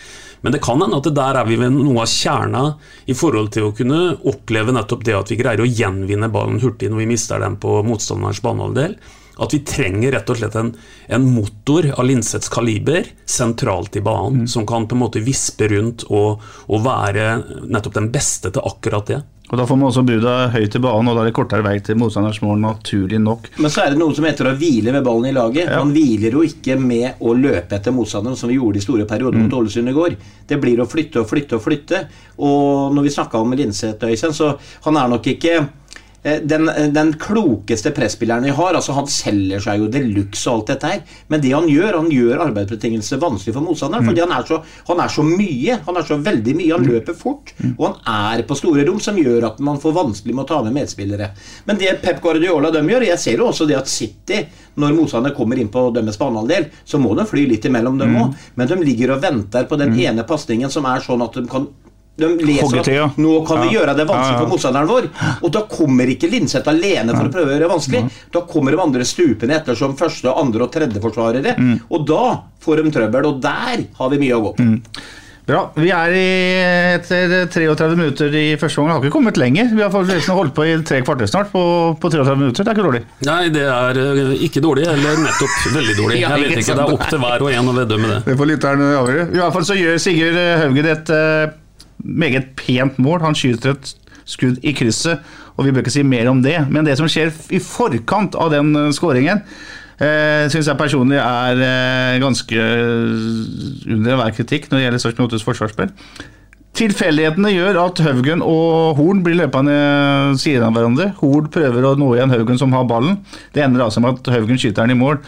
[0.43, 2.63] Men det kan hende at der er vi ved noe av kjerna
[3.07, 6.89] i forhold til å kunne oppleve nettopp det at vi greier å gjenvinne ballen hurtig
[6.91, 8.97] når vi mister den på motstanderens banehalvdel.
[9.41, 10.73] At vi trenger rett og slett en,
[11.07, 16.05] en motor av Linsets kaliber sentralt i banen, som kan på en måte vispe rundt
[16.09, 19.23] og, og være nettopp den beste til akkurat det.
[19.53, 21.75] Og Da får man også buda høyt i banen, og da er det kortere vei
[21.83, 23.51] til motstanders mål, naturlig nok.
[23.61, 25.69] Men så er det noe som heter å hvile med ballen i laget.
[25.69, 29.43] Man hviler jo ikke med å løpe etter motstanderen, som vi gjorde i store perioder
[29.43, 30.15] mot Ålesund i går.
[30.49, 32.01] Det blir å flytte og flytte og flytte.
[32.41, 34.55] Og når vi snakka om Linseth Øystein, så
[34.87, 35.59] han er nok ikke
[36.23, 38.73] den, den klokeste presspilleren vi har.
[38.73, 41.17] altså Han selger seg jo de luxe og alt dette her.
[41.27, 44.07] Men det han gjør, han gjør arbeidsbetingelser vanskelig for motstanderen.
[44.07, 45.79] Fordi han er, så, han er så mye.
[45.87, 46.71] Han er så veldig mye.
[46.77, 47.53] Han løper fort.
[47.73, 50.61] Og han er på store rom, som gjør at man får vanskelig med å ta
[50.63, 51.29] med medspillere.
[51.67, 54.45] Men det Pep Guardiola de gjør Jeg ser jo også det at City,
[54.79, 58.37] når motstanderne kommer inn på deres banehalvdel, så må de fly litt imellom dem òg.
[58.55, 61.67] Men de ligger og venter på den ene pasningen som er sånn at de kan
[62.15, 63.79] de leser at nå kan vi Ja.
[63.79, 65.07] gjøre det vanskelig for motstanderen vår.
[65.41, 68.03] Og da kommer ikke Linseth alene for å prøve å gjøre det vanskelig.
[68.31, 71.55] Da kommer de andre stupende etter som første, andre og tredje forsvarere.
[71.57, 71.81] Mm.
[71.89, 74.79] Og da får de trøbbel, og der har vi mye å gå på.
[75.43, 75.65] Bra.
[75.75, 76.27] Vi er i,
[76.95, 79.01] etter 33 minutter i første omgang.
[79.01, 79.73] Har ikke kommet lenger.
[79.75, 81.63] Vi har faktisk holdt på i tre kvarter snart på,
[81.99, 82.63] på 33 minutter.
[82.63, 83.01] Det er ikke dårlig.
[83.27, 86.21] Nei, det er eh, ikke dårlig, eller nettopp veldig dårlig.
[86.21, 88.21] Jeg vet ikke ikke, Det er opp til hver og en å vedømme det.
[88.29, 89.27] Det får lytteren avgjøre.
[89.33, 91.51] I hvert fall så gjør Sigurd Haugen et eh,
[92.03, 93.21] meget pent mål.
[93.23, 93.93] Han skyter et
[94.29, 95.23] skudd i krysset,
[95.57, 96.57] og vi bør ikke si mer om det.
[96.71, 99.43] Men det som skjer i forkant av den uh, skåringen,
[100.01, 105.33] eh, syns jeg personlig er eh, ganske eh, under enhver kritikk når det gjelder Sarpsborg
[105.33, 105.91] 8s forsvarsspill.
[106.73, 109.75] Tilfeldighetene gjør at Haugen og Horn blir løpende
[110.41, 111.11] siden av hverandre.
[111.19, 113.19] Horn prøver å nå igjen Haugen som har ballen.
[113.53, 115.19] Det ender altså med at Haugen skyter den i mål.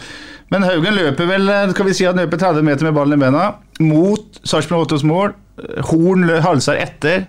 [0.53, 3.23] Men Haugen løper vel skal vi si at han løper 30 meter med ballen i
[3.23, 3.45] bena
[3.81, 5.33] mot Sarpsborg 8s mål.
[5.89, 7.25] Horn halser etter.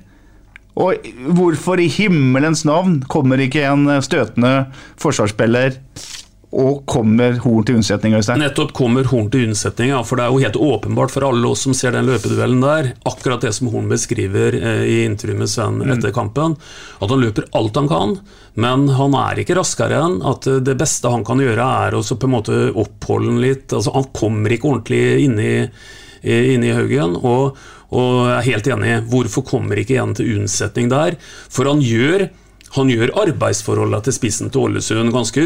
[0.77, 1.07] Og
[1.39, 4.67] hvorfor i himmelens navn kommer ikke en støtende
[5.01, 5.79] forsvarsspiller
[6.57, 8.15] og kommer Horn til unnsetning?
[8.17, 8.41] Øystein?
[8.41, 11.67] Nettopp kommer Horn til unnsetning, ja, for det er jo helt åpenbart for alle oss
[11.67, 15.83] som ser den løpeduellen der, akkurat det som Horn beskriver eh, i intervjuet med Sven
[15.93, 16.57] etter kampen,
[17.03, 18.17] at han løper alt han kan,
[18.57, 22.05] men han er ikke raskere enn at eh, det beste han kan gjøre, er å
[22.07, 23.69] på en måte oppholde den litt.
[23.77, 25.55] altså Han kommer ikke ordentlig inn i,
[26.25, 27.19] i- Haugen.
[27.23, 27.57] og
[27.97, 28.97] og er helt enig.
[29.07, 31.15] Hvorfor kommer ikke igjen til unnsetning der?
[31.49, 32.25] For han gjør
[32.77, 35.43] han gjør arbeidsforholdene til spissen til Ålesund ganske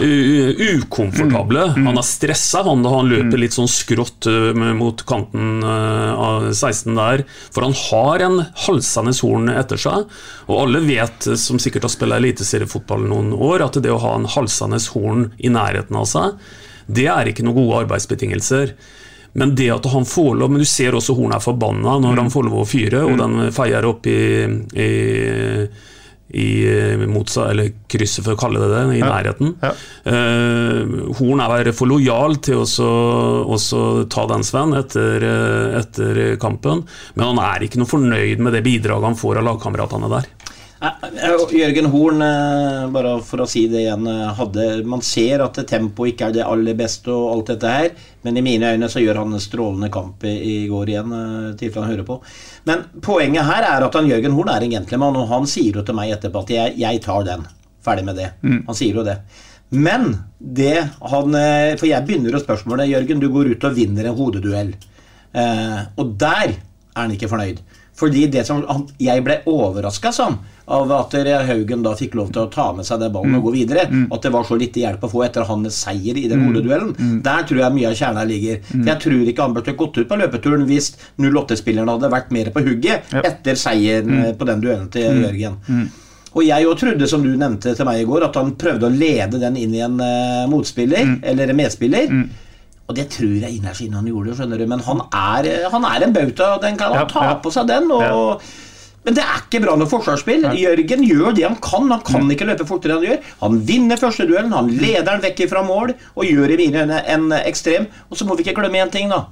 [0.00, 1.64] u- ukomfortable.
[1.76, 4.28] Han er stressa han da han løper litt sånn skrått
[4.78, 7.24] mot kanten av 16 der.
[7.54, 10.06] For han har en halsende horn etter seg.
[10.50, 14.28] Og alle vet, som sikkert har spilt eliteseriefotball noen år, at det å ha en
[14.36, 16.38] halsende horn i nærheten av seg,
[16.86, 18.76] det er ikke noen gode arbeidsbetingelser.
[19.36, 22.30] Men det at han får lov Men du ser også hornet er forbanna når han
[22.32, 24.20] får lov å fyre, og den feier opp i,
[24.80, 24.86] i,
[26.34, 29.10] i motsa, eller krysset, for å kalle det det, i Ja.
[29.14, 29.54] nærheten.
[29.62, 36.84] Eh, Horn er for lojal til å ta den, Sven, etter, eh, etter kampen.
[37.14, 40.26] Men han er ikke noe fornøyd med det bidraget han får av lagkameratene der.
[40.80, 40.88] Eh,
[41.24, 44.04] eh, Jørgen Horn, eh, bare for å si det igjen,
[44.36, 47.88] hadde, man ser at tempoet ikke er det aller beste og alt dette her,
[48.26, 51.14] men i mine øyne så gjør han en strålende kamp i, går igjen,
[51.56, 52.20] Til han hører på.
[52.68, 55.84] Men poenget her er at han Jørgen Horn er en gentleman, og han sier jo
[55.86, 57.46] til meg etterpå at jeg, jeg tar den.
[57.86, 58.32] Ferdig med det.
[58.42, 59.20] Han sier jo det.
[59.70, 60.76] Men det
[61.10, 61.34] han
[61.78, 64.74] For jeg begynner å spørsmålet, Jørgen, du går ut og vinner en hodeduell.
[65.36, 67.60] Eh, og der er han ikke fornøyd.
[67.96, 68.62] Fordi det som
[69.00, 70.36] Jeg ble overraska sånn,
[70.66, 71.12] av at
[71.46, 73.86] Haugen da fikk lov til å ta med seg den ballen og gå videre.
[74.12, 77.20] At det var så lite hjelp å få etter hans seier i den hodeduellen.
[77.24, 78.58] Der tror jeg mye av kjerna ligger.
[78.66, 82.50] For Jeg tror ikke han burde gått ut på løpeturen hvis 08-spilleren hadde vært mer
[82.50, 85.60] på hugget etter seieren eh, på den duellen til Jørgen.
[86.36, 88.92] Og jeg òg trodde, som du nevnte til meg i går, at han prøvde å
[88.92, 92.10] lede den inn i en uh, motspiller, eller en medspiller.
[92.86, 94.66] Og det tror jeg innerst inne han gjorde, skjønner du.
[94.70, 96.52] Men han er, eh, han er en bauta.
[96.62, 97.34] Den kan han Ja, ta ja.
[97.42, 97.90] på seg, den.
[97.90, 98.42] Og,
[99.06, 100.48] Men det er ikke bra noe forsvarsspill.
[100.58, 101.84] Jørgen gjør det han kan.
[101.90, 103.20] Han kan ikke løpe fortere enn han gjør.
[103.42, 107.02] Han vinner første duellen, han leder den vekk fra mål og gjør i mine øyne
[107.14, 107.86] en ekstrem.
[108.10, 109.24] Og så må vi ikke glemme én ting, da.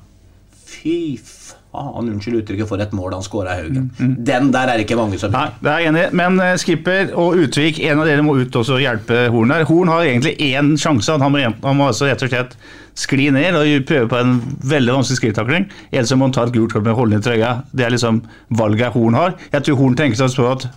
[0.65, 3.91] Fy faen, unnskyld uttrykket, for et mål han skåra i Haugen.
[4.25, 6.07] Den der er det ikke mange som Nei, det er jeg enig.
[6.23, 9.67] Men eh, Skipper og Utvik, en av dere må ut og hjelpe Horn der.
[9.67, 11.19] Horn har egentlig én sjanse.
[11.19, 12.55] Han må, han må altså rett og slett
[12.99, 14.37] skli ned og prøve på en
[14.71, 15.67] veldig vanskelig sklitakling.
[15.95, 17.57] En som må ta et gult kort med å holde i trøya.
[17.75, 18.23] Det er liksom
[18.55, 19.35] valget Horn har.
[19.51, 20.69] Jeg tror Horn tenker seg at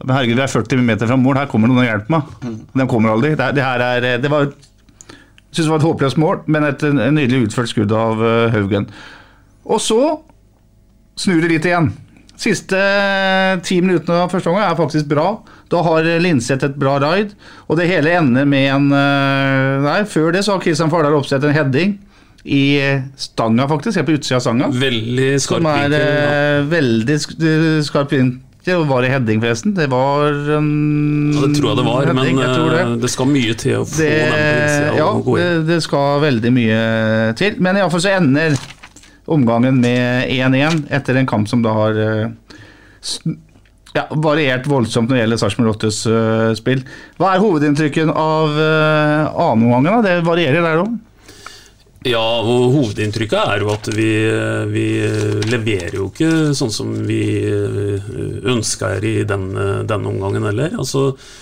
[0.00, 2.28] men herregud, vi er 40 meter fra mål, her kommer noen og hjelper meg.
[2.72, 3.34] De kommer aldri.
[3.36, 4.46] Det, det her er, det var,
[5.50, 8.88] synes det var et håpløst mål, men et, en nydelig utført skudd av eh, Haugen.
[9.68, 10.00] Og så
[11.20, 11.90] snur det litt igjen.
[12.40, 12.78] Siste
[13.66, 15.26] ti minuttene av første omgang er faktisk bra.
[15.70, 17.34] Da har Linseth et bra ride,
[17.68, 21.44] og det hele ender med en eh, Nei, før det så har Kristian Fardal oppsett
[21.46, 21.98] en heading
[22.40, 22.80] i
[23.20, 24.00] stanga, faktisk.
[24.00, 24.70] Helt på utsida av stanga.
[24.72, 25.98] Veldig skarp vinkel.
[25.98, 26.30] ja.
[26.30, 28.46] eh, veldig eh, skarp vinkel.
[28.60, 29.72] Var det heading, forresten?
[29.76, 30.66] Det var en
[31.32, 32.80] Ja, det tror jeg det var, heading, men det.
[32.80, 35.06] eh, det skal mye til å få Det, den på innsida ja,
[35.40, 36.82] det, det skal veldig mye
[37.40, 37.56] til.
[37.64, 38.56] Men iallfall så ender
[39.30, 43.34] omgangen med 1-1 etter en kamp som da har eh,
[43.94, 46.82] ja, variert voldsomt når det gjelder Sarpsborg 8s eh, spill.
[47.20, 50.04] Hva er hovedinntrykket av uh, annenomgangen?
[50.06, 50.98] Det varierer der òg.
[52.08, 54.08] Ja, og hovedinntrykket er jo at vi,
[54.72, 54.84] vi
[55.50, 57.20] leverer jo ikke sånn som vi
[58.48, 59.50] ønsker i den,
[59.84, 60.72] denne omgangen heller.
[60.80, 61.39] Altså, eh,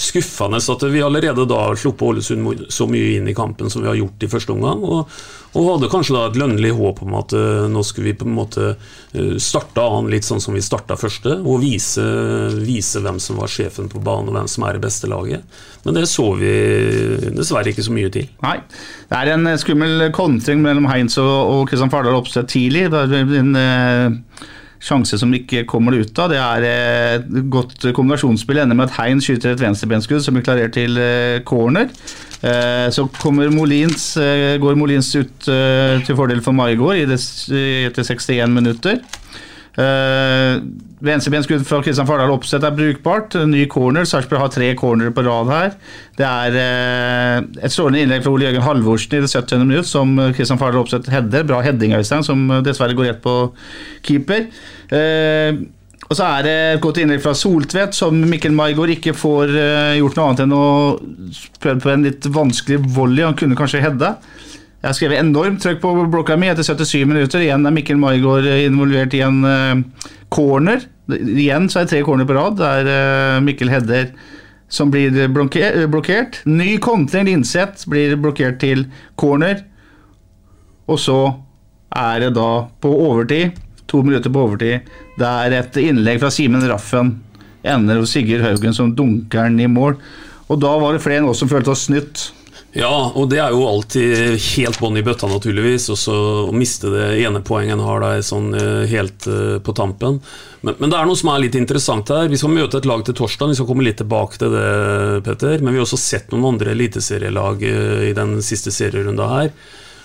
[0.00, 3.90] skuffende at vi allerede da har sluppet Ålesund så mye inn i kampen som vi
[3.90, 4.82] har gjort i første omgang.
[4.82, 5.12] Og,
[5.58, 8.36] og hadde kanskje da et lønnlig håp om at eh, nå skulle vi på en
[8.36, 12.04] måte uh, starte an litt sånn som vi starta første, og vise,
[12.62, 15.58] vise hvem som var sjefen på banen og hvem som er det beste laget.
[15.84, 16.54] Men det så vi
[17.34, 18.30] dessverre ikke så mye til.
[18.44, 18.56] Nei.
[19.10, 22.86] Det er en eh, skummel kontring mellom Heinz og, Kristian Fardal Opseth tidlig.
[22.92, 24.48] Det er en eh,
[24.80, 26.32] sjanse som ikke kommer det ut av.
[26.32, 28.62] Det er eh, et godt kombinasjonsspill.
[28.62, 31.90] Ender med at Hein skyter et venstrebenskudd som blir klarert til eh, corner.
[32.40, 38.56] Eh, så kommer Molins, eh, går Molins ut eh, til fordel for Maigård etter 61
[38.56, 39.02] minutter.
[41.00, 43.36] Venstrebenskudd fra Kristian Fardal Opseth er brukbart.
[43.48, 44.04] Ny corner.
[44.08, 45.74] Sarpsborg har tre cornere på rad her.
[46.20, 49.64] Det er eh, et strålende innlegg fra Ole Jørgen Halvorsen i det 70.
[49.64, 51.46] minutt, som Kristian Fardal Opseth header.
[51.48, 53.36] Bra heading, Øystein, som dessverre går rett på
[54.06, 54.50] keeper.
[54.92, 55.62] Eh,
[56.10, 59.98] og så er det et godt innlegg fra Soltvedt, som Mikkel Maigård ikke får eh,
[60.00, 60.64] gjort noe annet enn å
[61.62, 63.22] prøve på en litt vanskelig volley.
[63.22, 64.16] Han kunne kanskje hedda.
[64.80, 67.42] Jeg har skrevet enormt trøkk på blokka mi etter 77 minutter.
[67.44, 70.86] Igjen er Mikkel Maigård involvert i en uh, corner.
[71.12, 74.08] Igjen så er det tre corner på rad der uh, Mikkel header
[74.72, 76.40] som blir blokker- blokkert.
[76.48, 78.86] Ny kontring, Linseth, blir blokkert til
[79.20, 79.66] corner.
[80.88, 81.18] Og så
[81.92, 82.48] er det da
[82.80, 83.58] på overtid,
[83.90, 87.18] to minutter på overtid, det er et innlegg fra Simen Raffen.
[87.66, 89.98] Ender hos Sigurd Haugen som dunker den i mål.
[90.48, 92.30] Og da var det flere enn oss som følte oss snytt.
[92.76, 95.88] Ja, og det er jo alltid helt bånn i bøtta, naturligvis.
[95.90, 96.14] Og så
[96.46, 100.20] å miste det ene poenget en har der sånn eh, helt eh, på tampen.
[100.62, 102.30] Men, men det er noe som er litt interessant her.
[102.30, 103.50] Vi skal møte et lag til torsdag.
[103.50, 104.70] Vi skal komme litt tilbake til det,
[105.26, 105.58] Petter.
[105.58, 109.54] Men vi har også sett noen andre eliteserielag eh, i den siste serierunda her.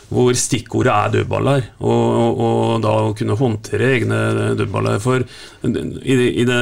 [0.10, 4.20] Hvor stikkordet er dødballer, og, og, og da å kunne håndtere egne
[4.54, 5.00] dødballer.
[5.02, 6.14] For i
[6.44, 6.60] i det,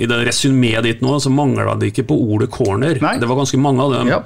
[0.00, 2.96] i det resumeet ditt nå, så mangla det ikke på ordet corner.
[2.96, 4.12] Det var ganske mange av dem.
[4.14, 4.22] Ja.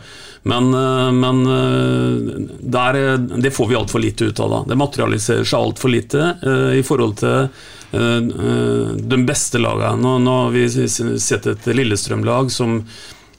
[0.46, 4.50] Men, eh, men eh, der, eh, det får vi altfor lite ut av.
[4.50, 6.28] da Det materialiserer seg altfor lite
[6.76, 7.48] i forhold til
[7.96, 9.96] de beste lagene.
[10.02, 12.80] Nå, nå har vi sett et Lillestrøm-lag som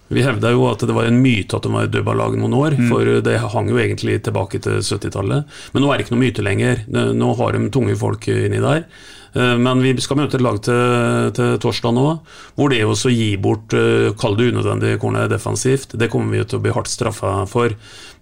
[0.08, 2.88] vi hevda jo at det var en myte at de var dødballag noen år, Mm.
[2.90, 5.44] for det hang jo egentlig tilbake til 70-tallet.
[5.74, 6.86] Men nå er det ikke noe myte lenger.
[6.88, 8.86] Nå har de tunge folk inni der.
[9.38, 12.06] Eh, Men vi skal møte et lag til, til torsdag nå,
[12.58, 15.94] hvor det også gi bort eh, Kall det unødvendig corner defensivt.
[16.00, 17.76] Det kommer vi til å bli hardt straffa for.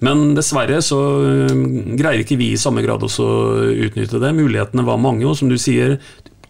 [0.04, 1.00] Men dessverre så
[1.48, 1.54] eh,
[1.96, 4.34] greier ikke vi i samme grad også å utnytte det.
[4.36, 5.98] Mulighetene var mange, og som du sier,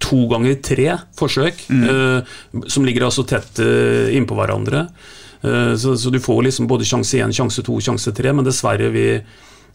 [0.06, 2.34] to ganger tre forsøk, eh,
[2.70, 4.88] som ligger altså tett eh, innpå hverandre.
[5.46, 8.90] Eh, Så, så du får liksom både sjanse én, sjanse to, sjanse tre, men dessverre,
[8.94, 9.06] vi,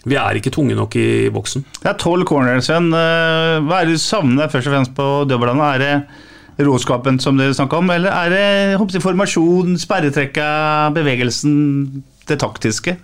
[0.09, 1.65] vi er ikke tunge nok i boksen.
[1.83, 2.89] Det er tolv corners igjen.
[2.97, 5.67] Eh, Hva er det du savner først og fremst på dødballene?
[5.75, 10.49] Er det råskapen som dere snakka om, eller er det håper, formasjon, sperretrekka,
[10.97, 12.97] bevegelsen, det taktiske?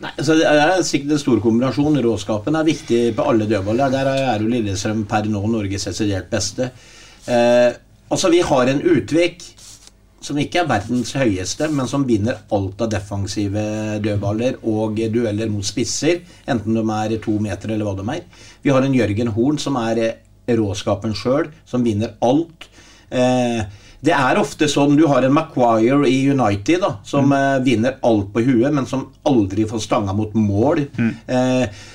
[0.00, 2.00] Nei, altså Det er sikkert en stor kombinasjon.
[2.04, 3.92] Råskapen er viktig på alle dødballer.
[3.92, 6.70] Der er jo Lillestrøm per nå Norges desidert beste.
[7.28, 7.68] Eh,
[8.08, 9.44] altså Vi har en Utvik
[10.20, 13.62] som ikke er verdens høyeste, men som vinner alt av defensive
[14.04, 18.48] dødballer og dueller mot spisser, enten de er to meter eller hva de er.
[18.62, 22.68] Vi har en Jørgen Horn som er eh, råskapen sjøl, som vinner alt.
[23.08, 23.62] Eh,
[24.00, 28.30] det er ofte sånn du har en Maguire i United da, som eh, vinner alt
[28.32, 30.86] på huet, men som aldri får stanga mot mål.
[30.96, 31.12] Mm.
[31.28, 31.88] eh,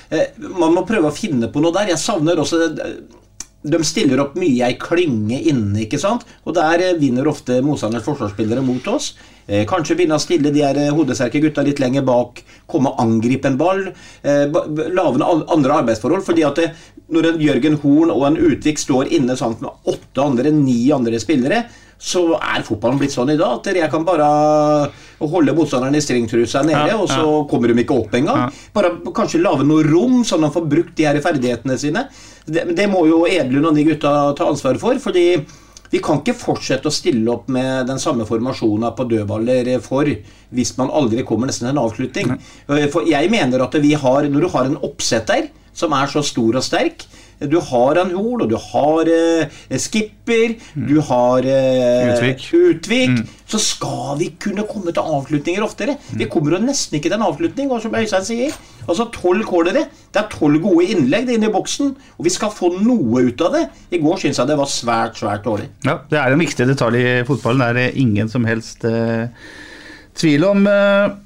[0.54, 1.90] man må prøve å finne på noe der.
[1.94, 2.60] Jeg savner også
[3.66, 6.26] de stiller opp mye ei klynge inne, ikke sant?
[6.44, 9.14] og der eh, vinner ofte motstanders forsvarsspillere mot oss.
[9.46, 13.02] Eh, kanskje begynne å stille de her eh, hodesterke gutta litt lenger bak, komme og
[13.02, 13.88] angripe en ball.
[14.26, 14.46] Eh,
[14.96, 16.24] lage andre arbeidsforhold.
[16.26, 16.70] fordi at det,
[17.14, 21.20] når en Jørgen Horn og en Utvik står inne sammen med åtte andre, ni andre
[21.22, 24.26] spillere, så er fotballen blitt sånn i dag at jeg kan bare
[25.16, 27.44] holde motstanderen i stringtrusa nede, Ja, og så ja.
[27.48, 28.50] kommer de ikke opp engang.
[28.76, 32.04] Bare kanskje lage noe rom, sånn at de får brukt de her ferdighetene sine.
[32.46, 35.26] Det, det må jo Edlund og de gutta ta ansvar for, fordi
[35.90, 40.08] vi kan ikke fortsette å stille opp med den samme formasjonen på dødballer for
[40.54, 42.32] hvis man aldri kommer nesten til en avslutning.
[42.92, 46.58] For jeg mener at vi har, når du har en oppsetter som er så stor
[46.58, 52.46] og sterk du har en Hol, og du har eh, Skipper, du har eh, Utvik.
[52.56, 55.98] Utvik, så skal vi kunne komme til avslutninger oftere.
[56.16, 58.56] Vi kommer jo nesten ikke til en avslutning, og som Øystein sier.
[58.86, 59.84] Altså tolv cornere.
[60.14, 63.56] Det er tolv gode innlegg inne i boksen, og vi skal få noe ut av
[63.56, 63.64] det.
[63.92, 65.68] I går syns jeg det var svært, svært dårlig.
[65.86, 67.62] Ja, Det er en viktig detalj i fotballen.
[67.64, 69.26] Det er det ingen som helst eh,
[70.16, 70.66] tvil om.
[70.70, 71.16] Eh,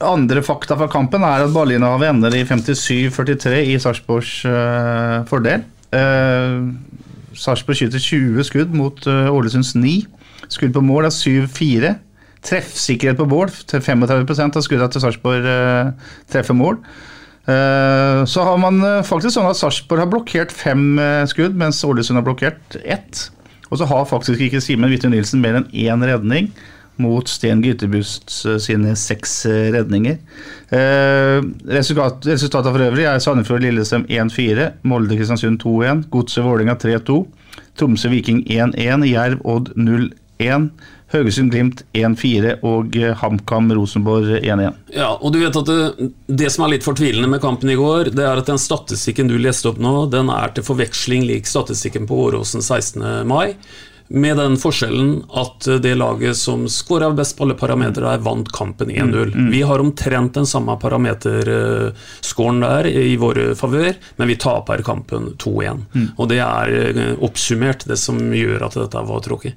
[0.00, 5.66] andre fakta fra kampen er at ballinnehavet ender i 57-43 i Sarpsborgs eh, fordel.
[5.92, 6.62] Eh,
[7.36, 9.98] Sarpsborg skyter 20 skudd mot eh, Ålesunds 9.
[10.50, 11.92] Skudd på mål er 7-4.
[12.46, 15.92] Treffsikkerhet på mål til 35 av skuddene til Sarpsborg uh,
[16.32, 16.80] treffer mål.
[17.44, 20.96] Uh, Så har man uh, faktisk sånn at Sarpsborg har blokkert fem
[21.28, 23.26] skudd, mens Ålesund har blokkert ett.
[23.70, 26.50] Og så har faktisk ikke Simen Hvitte Nilsen mer enn én redning
[27.00, 29.38] mot Sten Gytebust sine seks
[29.72, 30.18] redninger.
[31.70, 37.22] Resultat, resultatet for øvrig er Sandefjord Lillesem 1-4, Molde Kristiansund 2-1, Godset Vålerenga 3-2,
[37.80, 40.68] Tromsø Viking 1-1, Jerv Odd 0-1.
[41.10, 44.78] Haugesund Glimt 1-4 og eh, HamKam Rosenborg 1-1.
[44.94, 48.12] Ja, og du vet at det, det som er litt fortvilende med kampen i går,
[48.14, 52.06] det er at den statistikken du leste opp nå, den er til forveksling lik statistikken
[52.10, 53.26] på Åråsen 16.
[53.26, 53.56] mai.
[54.10, 59.36] Med den forskjellen at det laget som skåra best på alle parametere, vant kampen 1-0.
[59.52, 65.86] Vi har omtrent den samme parameterscoren der i vår favør, men vi taper kampen 2-1.
[66.16, 69.54] Og det er eh, oppsummert det som gjør at dette var tråkig.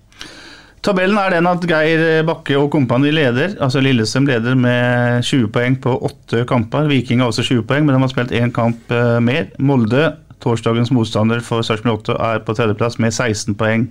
[0.83, 3.53] Tabellen er den at Geir Bakke og kompani leder.
[3.63, 6.89] altså Lillesøm leder med 20 poeng på åtte kamper.
[6.91, 9.47] Viking har også 20 poeng, men de har spilt én kamp eh, mer.
[9.59, 13.85] Molde, torsdagens motstander for Sarpsborg 8, er på tredjeplass med 16 poeng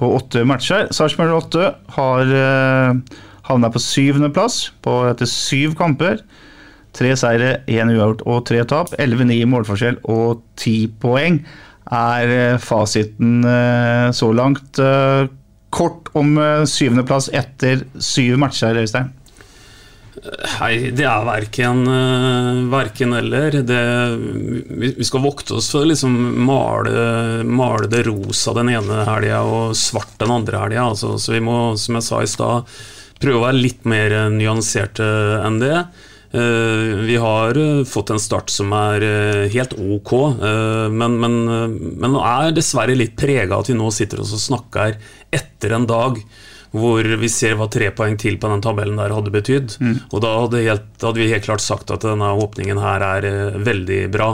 [0.00, 0.88] på åtte matcher.
[0.88, 1.68] Sarpsborg 8
[1.98, 3.18] har uh,
[3.50, 4.70] havna på syvendeplass
[5.10, 6.24] etter syv kamper.
[6.96, 8.96] Tre seire, én uavgjort og tre tap.
[8.96, 11.42] 11-9 i målforskjell og ti poeng
[11.92, 14.80] er eh, fasiten eh, så langt.
[15.72, 19.12] Eh, Kort om eh, syvendeplass etter syv matcher, Øystein.
[20.60, 23.50] Nei, det er verken, eh, verken eller.
[23.64, 23.80] Det,
[24.68, 26.12] vi, skal vokte oss for å liksom
[26.44, 30.90] male, male det rosa den ene helga og svart den andre helga.
[30.92, 32.68] Altså, så vi må, som jeg sa i stad,
[33.22, 35.08] prøve å være litt mer nyanserte
[35.42, 35.86] enn det.
[36.32, 40.12] Eh, vi har eh, fått en start som er eh, helt ok,
[40.88, 41.34] men, men,
[42.00, 44.96] men er dessverre litt prega av at vi nå sitter og snakker
[45.28, 46.16] etter en dag
[46.72, 49.74] hvor vi ser hva tre poeng til på den tabellen der hadde betydd.
[50.08, 53.26] Og da hadde, helt, da hadde vi helt klart sagt at denne åpningen her er
[53.60, 54.30] veldig bra.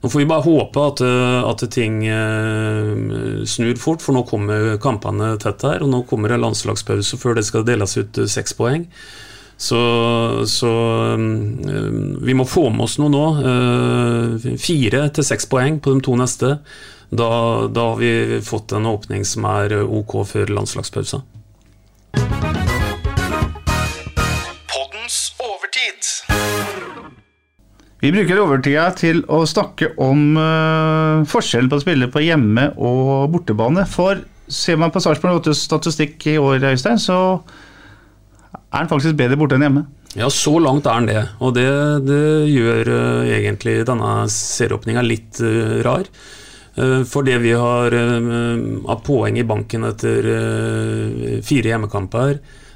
[0.00, 1.02] Nå får vi bare håpe at,
[1.50, 1.98] at ting
[3.44, 5.84] snur fort, for nå kommer kampene tett her.
[5.84, 8.88] Og nå kommer det landslagspause før det skal deles ut seks poeng.
[9.56, 9.78] Så,
[10.46, 10.70] så
[11.16, 13.24] mm, vi må få med oss noe nå.
[13.52, 16.58] Eh, Fire til seks poeng på de to neste.
[17.08, 17.30] Da,
[17.70, 21.22] da har vi fått en åpning som er eh, ok før landslagspausa.
[27.96, 33.32] Vi bruker overtida til å snakke om uh, forskjellen på å spille på hjemme- og
[33.32, 33.86] bortebane.
[33.88, 34.20] For
[34.52, 37.40] ser man på Sarpsborg 8s statistikk i år, Øystein, så
[38.76, 39.84] er han faktisk bedre borte enn hjemme.
[40.16, 41.22] Ja, så langt er han det.
[41.44, 41.68] Og det,
[42.08, 46.08] det gjør uh, egentlig denne serieåpninga litt uh, rar.
[46.76, 50.26] Eh, for det vi har av poeng i banken etter
[51.40, 52.34] fire hjemmekamper,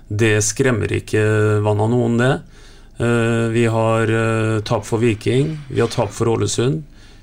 [0.09, 1.21] det skremmer ikke
[1.61, 2.31] vann av noen, det.
[3.53, 4.15] Vi har
[4.65, 6.81] tap for Viking, vi har tap for Ålesund.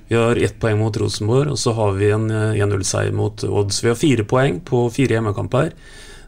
[0.07, 3.81] Vi har ett poeng mot Rosenborg, og så har vi en eh, 1-0-seier mot Odds.
[3.83, 5.73] Vi har fire poeng på fire hjemmekamper.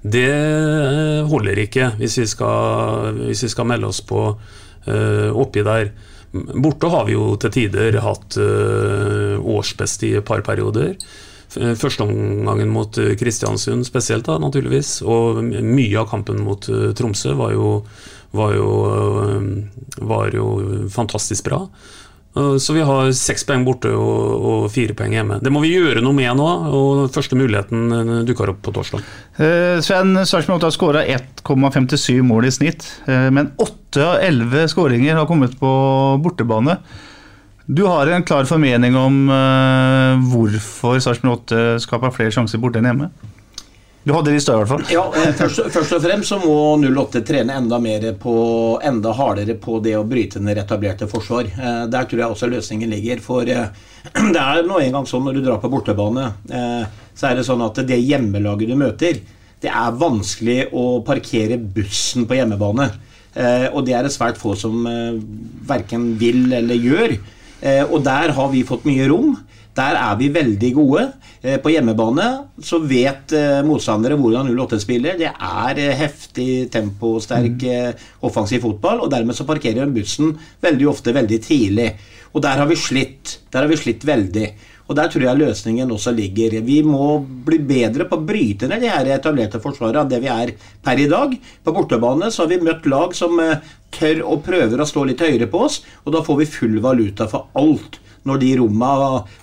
[0.02, 5.92] Det holder ikke hvis vi skal, hvis vi skal melde oss på uh, oppi der.
[6.32, 10.96] Borte har vi jo til tider hatt uh, årsbest i et par perioder.
[11.50, 15.00] Førsteomgangen mot eh, Kristiansund spesielt, da, naturligvis.
[15.02, 16.62] Og mye av kampen mot
[16.94, 17.72] Tromsø var jo,
[18.38, 18.68] var jo,
[20.12, 20.46] var jo
[20.94, 21.64] fantastisk bra.
[22.38, 25.40] Eh, Så vi har seks poeng borte og, og fire poeng hjemme.
[25.44, 29.04] Det må vi gjøre noe med nå, og første muligheten eh, dukker opp på torsdag.
[29.42, 34.68] Eh, Sven Sarpsborg 8 har skåra 1,57 mål i snitt, eh, men 8 av 11
[34.76, 35.72] skåringer har kommet på
[36.22, 36.78] bortebane.
[37.70, 42.90] Du har en klar formening om eh, hvorfor Sarpsborg 8 skaper flere sjanser borte enn
[42.90, 43.10] hjemme?
[44.04, 44.84] Du hadde det i hvert fall.
[44.94, 48.34] Ja, eh, først, først og fremst så må 08 trene enda mer på
[48.86, 51.50] Enda hardere på det å bryte ned etablerte forsvar.
[51.52, 53.20] Eh, Der tror jeg også løsningen ligger.
[53.24, 53.68] For eh,
[54.34, 56.30] det er nå engang sånn når du drar på bortebane,
[57.20, 59.20] så er det sånn at det hjemmelaget du møter,
[59.60, 62.88] det er vanskelig å parkere bussen på hjemmebane.
[63.76, 64.88] Og det er det svært få som
[65.68, 67.18] verken vil eller gjør.
[67.92, 69.36] Og der har vi fått mye rom.
[69.80, 71.06] Der er vi veldig gode.
[71.42, 72.28] Eh, På hjemmebane
[72.64, 75.20] så vet eh, motstandere hvordan 08 spiller.
[75.20, 78.08] Det er eh, heftig, temposterk, mm.
[78.28, 81.94] offensiv fotball, og dermed så parkerer de bussen veldig ofte veldig tidlig.
[82.34, 83.40] Og der har vi slitt.
[83.54, 84.50] Der har vi slitt veldig.
[84.90, 86.58] Og der tror jeg løsningen også ligger.
[86.66, 90.32] Vi må bli bedre på å bryte ned de her etablerte forsvarene av det vi
[90.34, 90.52] er
[90.84, 91.36] per i dag.
[91.64, 93.38] På bortebane så har vi møtt lag som
[93.94, 97.30] tør og prøver å stå litt høyere på oss, og da får vi full valuta
[97.30, 98.92] for alt når de romma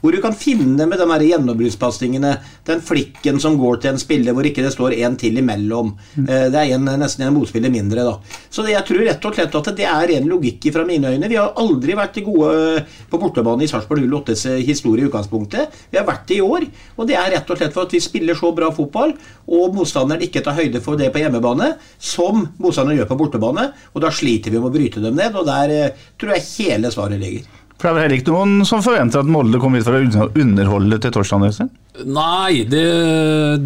[0.01, 2.32] Hvor du kan finne med de her gjennombruddspasningene,
[2.66, 5.93] den flikken som går til en spiller hvor ikke det står en til imellom.
[6.22, 8.16] Eh, Det er en, nesten en motspiller mindre, da.
[8.51, 11.28] Så det, jeg tror rett og slett at det er ren logikk fra mine øyne.
[11.30, 15.74] Vi har aldri vært gode eh, på bortebane i Sarpsborg 08s historie i utgangspunktet.
[15.91, 16.66] Vi har vært det i år,
[16.97, 19.14] og det er rett og slett for at vi spiller så bra fotball,
[19.47, 24.03] og motstanderen ikke tar høyde for det på hjemmebane, som motstanderen gjør på bortebane, og
[24.05, 27.22] da sliter vi med å bryte dem ned, og der eh, tror jeg hele svaret
[27.22, 27.56] ligger.
[27.77, 30.31] For det er vel heller ikke noen som forventer at Molde kommer hit for å
[30.41, 31.66] underholde til torsdag?
[32.09, 32.85] Nei, det,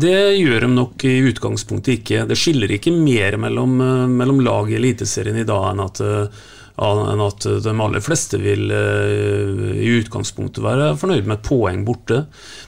[0.02, 2.24] det gjør de nok i utgangspunktet ikke.
[2.26, 6.42] Det skiller ikke mer mellom, eh, mellom lag i Eliteserien i dag enn at, eh,
[6.80, 12.22] enn at de aller fleste vil eh, i utgangspunktet være fornøyd med et poeng borte.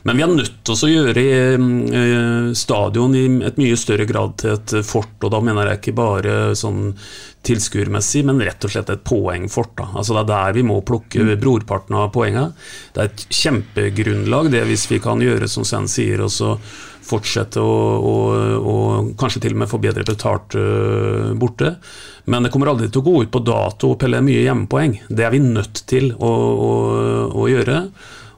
[0.05, 4.57] Men vi er nødt til å gjøre eh, stadion i et mye større grad til
[4.59, 6.93] et fort, og da mener jeg ikke bare sånn
[7.43, 9.75] tilskuermessig, men rett og slett et poengfort.
[9.81, 9.89] Da.
[9.97, 12.53] Altså Det er der vi må plukke brorparten av poengene.
[12.95, 16.55] Det er et kjempegrunnlag, det hvis vi kan gjøre som Sven sier, og så
[17.03, 18.15] fortsette å, å,
[18.73, 18.77] å
[19.19, 21.75] kanskje til og med få bedre betalt uh, borte.
[22.31, 24.99] Men det kommer aldri til å gå ut på dato og pelle mye hjemmepoeng.
[25.11, 26.33] Det er vi nødt til å,
[27.27, 27.81] å, gjøre.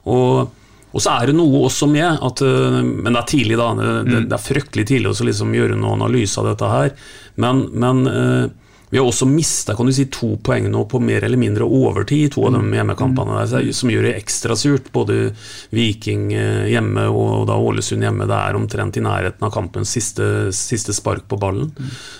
[0.09, 3.67] Og, og så er det noe også med at øh, Men det er tidlig, da.
[3.77, 6.95] Det, det er fryktelig tidlig å liksom gjøre noen analyse av dette her.
[7.41, 8.47] Men, men øh,
[8.89, 12.45] vi har også mista si, to poeng nå på mer eller mindre overtid i to
[12.45, 14.91] av de hjemmekampene, der, som gjør det ekstra surt.
[14.93, 15.33] Både
[15.73, 18.27] Viking eh, hjemme og da Ålesund hjemme.
[18.29, 21.73] Det er omtrent i nærheten av kampens siste, siste spark på ballen.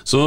[0.04, 0.24] Så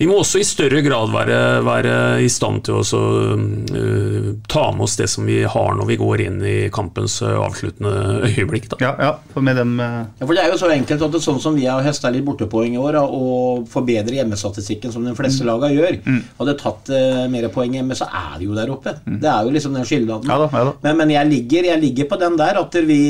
[0.00, 1.94] vi må også i større grad være, være
[2.24, 3.00] i stand til å så,
[3.36, 7.34] uh, ta med oss det som vi har når vi går inn i kampens uh,
[7.44, 8.70] avsluttende øyeblikk.
[8.72, 8.78] Da.
[8.80, 10.08] Ja, ja, for med dem uh...
[10.16, 12.08] Ja, for Det er jo så enkelt at det er sånn som vi har høsta
[12.14, 15.50] litt bortepoeng i år, da, og forbedrer hjemmestatistikken som de fleste mm.
[15.50, 16.00] lagene gjør.
[16.06, 16.20] Mm.
[16.40, 18.96] Hadde tatt uh, mer poeng hjemme, så er vi jo der oppe.
[19.04, 19.20] Mm.
[19.20, 20.32] Det er jo liksom den skilnaden.
[20.32, 23.02] Ja, ja, men, men jeg, ligger, jeg ligger på den der at vi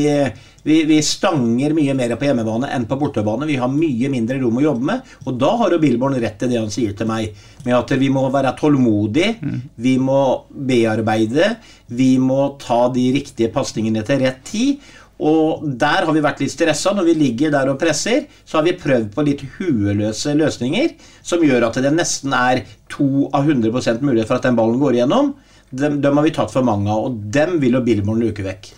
[0.63, 3.49] vi, vi, stanger mye mer på hjemmebane enn på bortebane.
[3.49, 5.13] Vi har mye mindre rom å jobbe med.
[5.25, 7.35] Og da har jo Billborn rett i det han sier til meg,
[7.65, 9.59] med at vi må være tålmodige, mm.
[9.81, 11.55] vi må bearbeide,
[11.93, 14.91] vi må ta de riktige pasningene til rett tid.
[15.21, 16.95] Og der har vi vært litt stressa.
[16.97, 21.45] Når vi ligger der og presser, så har vi prøvd på litt hueløse løsninger som
[21.45, 25.35] gjør at det nesten er to av 100% mulighet for at den ballen går igjennom.
[25.71, 28.73] Dem, dem har vi tatt for mange av, og dem vil jo Billborn luke vekk.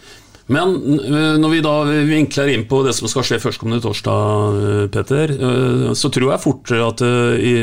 [0.51, 1.75] Men eh, når vi da
[2.09, 6.73] vinkler inn på det som skal skje førstkommende torsdag, Peter, eh, så tror jeg fort
[6.77, 7.55] at i,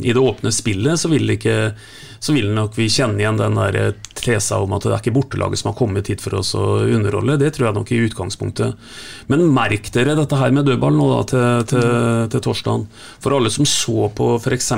[0.00, 1.74] i det åpne spillet så vil, ikke,
[2.22, 5.60] så vil nok vi kjenne igjen den der tesa om at det er ikke bortelaget
[5.60, 7.38] som har kommet hit for oss å underholde.
[7.40, 8.90] Det tror jeg nok i utgangspunktet.
[9.32, 11.86] Men merk dere dette her med dødball nå da til, til,
[12.32, 12.88] til torsdagen.
[13.20, 14.72] For alle som så på f.eks.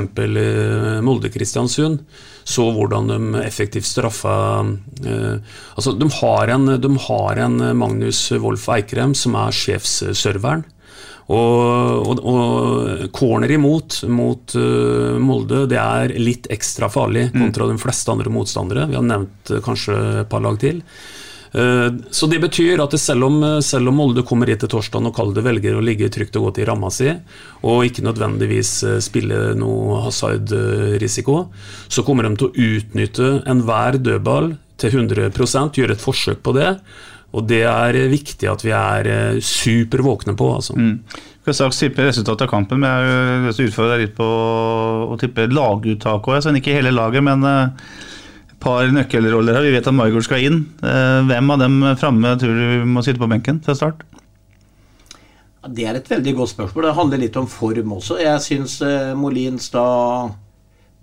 [1.07, 2.03] Molde-Kristiansund
[2.45, 4.35] så hvordan de effektivt straffa
[5.07, 10.67] eh, altså de har, en, de har en Magnus Wolff Eikrem som er sjefsserveren.
[11.33, 17.71] Og, og, og, corner imot mot uh, Molde det er litt ekstra farlig kontra mm.
[17.71, 18.89] de fleste andre motstandere.
[18.91, 20.83] Vi har nevnt uh, kanskje et par lag til.
[21.53, 25.17] Uh, så det betyr at selv, om, selv om Molde kommer hit til torsdag og
[25.17, 27.13] Kalde velger å ligge trygt og godt i ramma si,
[27.69, 28.75] og ikke nødvendigvis
[29.05, 31.39] spille noe hasard-risiko,
[31.93, 36.77] så kommer de til å utnytte enhver dødball til 100% gjøre et forsøk på det.
[37.33, 40.49] Og det er viktig at vi er supervåkne på.
[40.59, 40.77] altså.
[40.77, 40.99] Mm.
[41.43, 44.27] Skal straks tippe resultatet av kampen, men jeg har lyst til utfordre deg litt på
[45.11, 46.51] å tippe laguttak òg.
[46.61, 47.47] Ikke hele laget, men
[48.63, 49.67] par nøkkelroller her.
[49.67, 50.63] Vi vet at Margot skal inn.
[50.81, 54.07] Hvem av dem framme tror du må sitte på benken fra start?
[55.73, 56.87] Det er et veldig godt spørsmål.
[56.89, 58.21] Det handler litt om form også.
[58.23, 58.79] Jeg syns
[59.19, 59.85] Molins da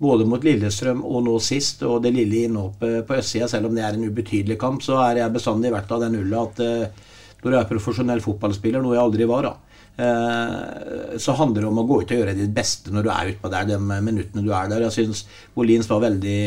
[0.00, 3.84] både mot Lillestrøm og nå sist, og det lille innhoppet på østsida, selv om det
[3.84, 7.10] er en ubetydelig kamp, så er jeg bestandig vært av den ulla at uh,
[7.42, 11.78] når du er profesjonell fotballspiller, noe jeg aldri var, da, eh, så handler det om
[11.80, 14.50] å gå ut og gjøre ditt beste når du er utpå der, de minuttene du
[14.52, 14.84] er der.
[14.84, 15.22] Jeg syns
[15.56, 16.40] Molins var veldig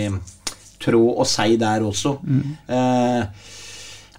[0.83, 2.17] trå og sei der også.
[2.67, 3.51] Eh,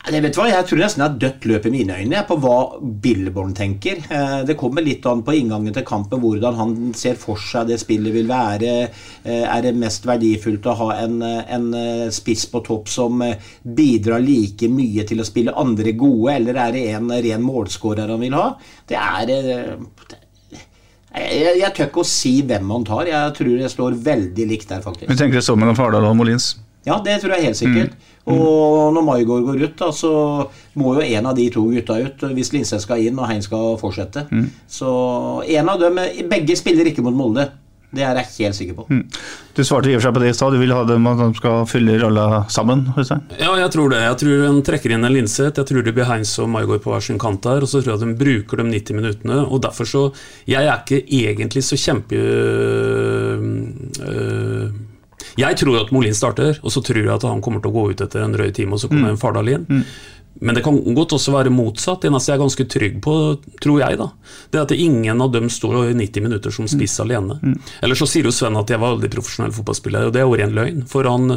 [0.05, 2.57] jeg vet hva, jeg tror nesten det er dødt løp i mine øyne på hva
[3.01, 4.03] Billborn tenker.
[4.13, 7.79] Eh, Det kommer litt an på inngangen til kampen hvordan han ser for seg det
[7.81, 8.75] spillet vil være.
[9.25, 13.25] Eh, Er det mest verdifullt å ha en, en eh, spiss på topp som
[13.65, 18.21] bidrar like mye til å spille andre gode, eller er det en ren målskårer han
[18.21, 18.51] vil ha?
[18.87, 19.79] Det er
[21.15, 23.07] Jeg, jeg tør ikke å si hvem han tar.
[23.07, 25.07] Jeg tror det står veldig likt der, faktisk.
[25.11, 26.55] Du tenker det står mellom Fardal og Molins.
[26.85, 27.95] Ja, det tror jeg helt sikkert.
[28.29, 30.11] Og når Maigård går ut, da, så
[30.81, 33.79] må jo en av de to gutta ut hvis Linseth skal inn og Hein skal
[33.81, 34.27] fortsette.
[34.69, 34.91] Så
[35.49, 37.47] en av dem Begge spiller ikke mot Molde.
[37.95, 38.87] Det er jeg helt sikker på.
[39.55, 40.55] Du svarte i og for seg på det i stad.
[40.57, 42.87] Du vil ha dem at de skal fylle rolla sammen?
[42.99, 43.23] Øystein?
[43.39, 44.01] Ja, jeg tror det.
[44.03, 45.61] Jeg tror de trekker inn en Linseth.
[45.61, 47.63] Jeg tror det blir Heinz og Maigard på hver sin kant der.
[47.63, 49.43] Og så tror jeg de bruker de 90 minuttene.
[49.47, 50.05] Og derfor så
[50.51, 52.19] Jeg er ikke egentlig så kjempe...
[54.05, 54.69] øh,
[55.41, 57.85] jeg tror at Molin starter, og så tror jeg at han kommer til å gå
[57.91, 59.65] ut etter en drøy time, og så kommer en Fardal inn.
[60.41, 62.03] Men det kan godt også være motsatt.
[62.03, 63.15] Det eneste jeg er ganske trygg på,
[63.63, 64.09] tror jeg, da,
[64.51, 67.37] det er at ingen av dem står i 90 minutter som spiss alene.
[67.85, 70.39] Eller så sier jo Sven at jeg var aldri profesjonell fotballspiller, og det er jo
[70.41, 70.83] ren løgn.
[70.91, 71.37] For han,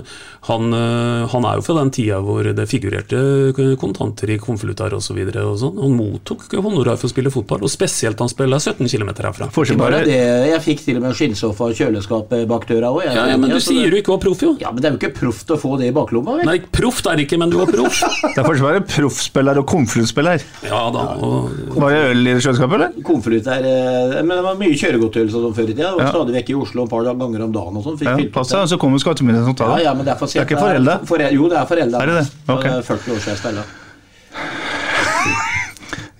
[0.49, 3.21] han, øh, han er jo fra den tida hvor det figurerte
[3.79, 5.21] kontanter i konvolutter osv.
[5.27, 5.77] Og sånn.
[5.83, 9.51] Han mottok honorar for å spille fotball, og spesielt han spiller 17 km herfra.
[9.53, 13.05] Det var det jeg fikk til og med skinnsofa og kjøleskap bak døra òg.
[13.05, 14.55] Ja, ja, men du sier du ikke var proff, jo.
[14.61, 16.39] Ja, men det er jo ikke proft å få det i baklomma.
[16.41, 16.49] vel?
[16.49, 18.01] Nei, proft er det ikke, men du var proff.
[18.37, 20.43] Det er være proffspiller og konvoluttspiller.
[20.65, 21.03] Ja da.
[21.23, 23.05] Og, Var det øl i kjøleskapet, eller?
[23.07, 25.91] Konvolutt er eh, Men det var mye kjøregodtgjørelse sånn før i tida.
[25.99, 26.09] Ja.
[26.13, 27.97] Stadig vekk i Oslo et par ganger om dagen og sånn.
[28.07, 30.41] Ja, pass deg, så kommer skattemyndighetene og tar Ja, ja, men det er for Det
[30.41, 30.97] er ikke foreldre?
[31.09, 32.03] For, jo, det er foreldre.
[32.03, 32.27] Er det det?
[32.55, 32.63] Ok.
[32.63, 33.67] det er 40 år siden jeg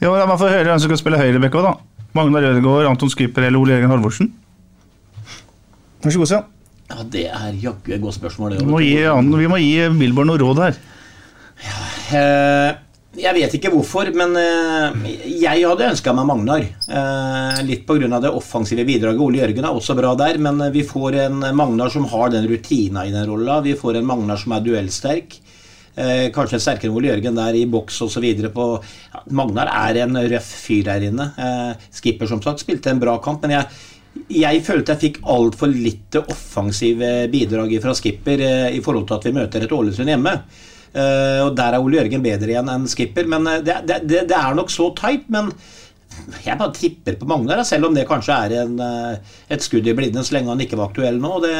[0.04, 2.04] Jo, Ja, La meg få høre hvem som skal spille høyrebekk òg, da.
[2.18, 4.30] Magnar Rødegård, Anton Skyper eller Ole Jørgen Halvorsen?
[6.04, 6.46] Vær så god, Stian.
[6.88, 8.54] Ja, det er jaggu et godt spørsmål.
[8.54, 8.94] Det, Vi må gi,
[9.42, 10.78] vi må gi Milborg noe råd her.
[12.14, 12.76] Eh,
[13.18, 15.08] Jeg vet ikke hvorfor, men eh,
[15.42, 16.66] jeg hadde ønska meg Magnar.
[16.86, 18.20] Eh, Litt pga.
[18.22, 19.24] det offensive bidraget.
[19.24, 23.08] Ole Jørgen er også bra der, men vi får en Magnar som har den rutina
[23.08, 23.60] i den rolla.
[23.66, 25.40] Vi får en Magnar som er duellsterk.
[25.98, 28.28] Kanskje sterkere enn Ole Jørgen der i boks osv.
[28.38, 31.32] Ja, Magnar er en røff fyr der inne.
[31.90, 33.66] Skipper som sagt spilte en bra kamp, men jeg,
[34.44, 39.38] jeg følte jeg fikk altfor lite offensive bidrag fra Skipper i forhold til at vi
[39.42, 40.38] møter et Ålesund hjemme.
[40.94, 43.28] Eh, og Der er Ole Jørgen bedre igjen enn Skipper.
[43.30, 45.28] Men eh, det, det, det, er nok så tight.
[45.34, 45.52] Men
[46.46, 49.96] jeg bare tipper på Magnar, selv om det kanskje er en, eh, et skudd i
[49.98, 51.38] blinde så lenge han ikke var aktuell nå.
[51.46, 51.56] Det,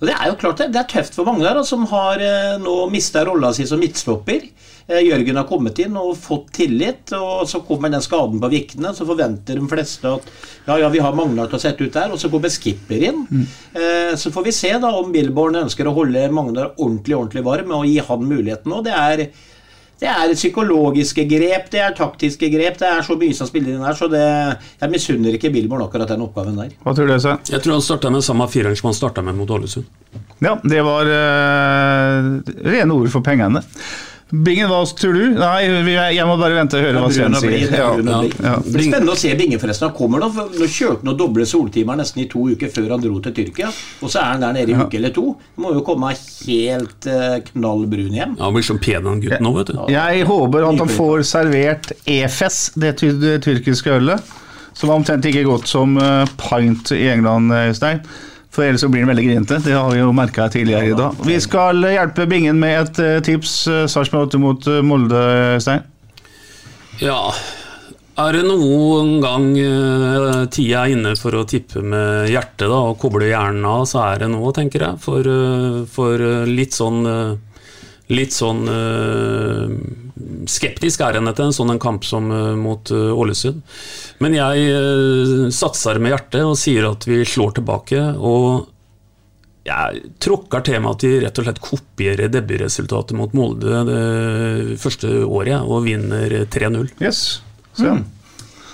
[0.00, 2.22] og det er jo klart det, det er tøft for Magnar, som har
[2.62, 4.48] nå mista rolla si som midtstopper.
[4.86, 8.90] Eh, Jørgen har kommet inn og fått tillit, og så kommer den skaden på Vikne.
[8.96, 10.26] Så forventer de fleste at
[10.66, 13.24] ja, ja, vi har Magnar til å sette ut der, og så kommer Skipper inn.
[13.72, 17.72] Eh, Så får vi se da om Billborn ønsker å holde Magnar ordentlig ordentlig varm
[17.78, 19.24] og gi han muligheten Og Det er,
[20.00, 23.84] det er psykologiske grep, det er taktiske grep, det er så mye som spiller inn
[23.86, 24.22] her, så det,
[24.82, 26.72] jeg misunner ikke Billborn akkurat den oppgaven der.
[26.84, 27.38] Hva tror du, Øystein?
[27.48, 29.86] Jeg tror han starta med samme fireren som han starta med mot Ålesund.
[30.44, 32.32] Ja, det var eh,
[32.68, 33.62] rene ord for pengene.
[34.30, 35.24] Bingen, hva tror du?
[35.36, 37.66] Nei, jeg må bare vente og høre hva Sven sier.
[37.68, 38.54] er Ja, ja.
[38.64, 39.90] Det blir spennende å se Bingen, forresten.
[39.90, 43.20] Han kommer nå, nå kjørte han doble soltimer nesten i to uker før han dro
[43.24, 43.70] til Tyrkia.
[44.00, 45.26] Og så er han der nede i uke eller to.
[45.56, 48.36] Han må jo komme helt knallbrun knall brun hjem.
[48.40, 49.76] Han blir så pen han gutten nå, vet du.
[49.92, 52.96] Jeg håper at han får servert EFES, det,
[53.44, 54.34] tyrkiske ølet.
[54.74, 58.00] Som omtrent ikke godt som eh, pint i England, eh, Øystein.
[58.54, 59.58] For ellers så blir den veldig grinete.
[59.64, 61.18] Det har vi jo merka tidligere i dag.
[61.26, 63.56] Vi skal hjelpe Bingen med et eh, tips.
[63.66, 65.24] Uh, Sarpsborg 8 mot eh, Molde,
[65.64, 65.82] Stein.
[67.02, 67.18] Ja,
[68.14, 73.00] er det noen gang eh, tida er inne for å tippe med hjertet da, og
[73.02, 75.00] koble hjernen av, så er det nå, tenker jeg.
[75.02, 77.53] For, eh, for eh, litt sånn eh,
[78.12, 79.70] Litt sånn eh,
[80.50, 83.62] skeptisk er en etter en sånn en kamp som eh, mot eh, Ålesund.
[84.20, 88.02] Men jeg satser med hjertet og sier at vi slår tilbake.
[88.20, 88.68] Og
[89.64, 95.22] jeg tråkker til meg at de rett og slett kopierer debutresultatet mot Molde det første
[95.24, 96.92] året og vinner 3-0.
[97.00, 97.40] Yes.
[97.72, 98.04] Sven.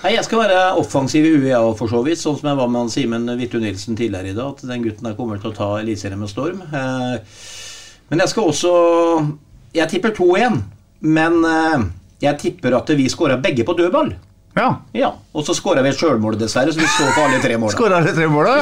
[0.01, 2.19] Nei, Jeg skal være offensiv i huet, jeg òg, for så vidt.
[2.19, 4.55] Sånn som jeg var med han Simen Vittu Nilsen tidligere i dag.
[4.57, 6.63] At den gutten der kommer til å ta Eliteserien med storm.
[6.67, 7.37] Eh,
[8.11, 8.71] Men jeg skal også
[9.75, 10.59] Jeg tipper 2-1.
[11.01, 11.87] Men eh,
[12.21, 14.11] jeg tipper at vi skårer begge på dødball.
[14.55, 14.67] Ja.
[14.93, 17.71] Ja, Og så skårer vi et sjølmål, dessverre, så vi står på alle tre målene.
[17.77, 18.57] Skåra alle tre måla?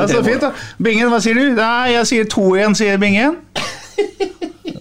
[0.00, 0.50] Ja, så fint, da.
[0.80, 1.42] Bingen, hva sier du?
[1.58, 3.36] Nei, jeg sier 2-1, sier Bingen.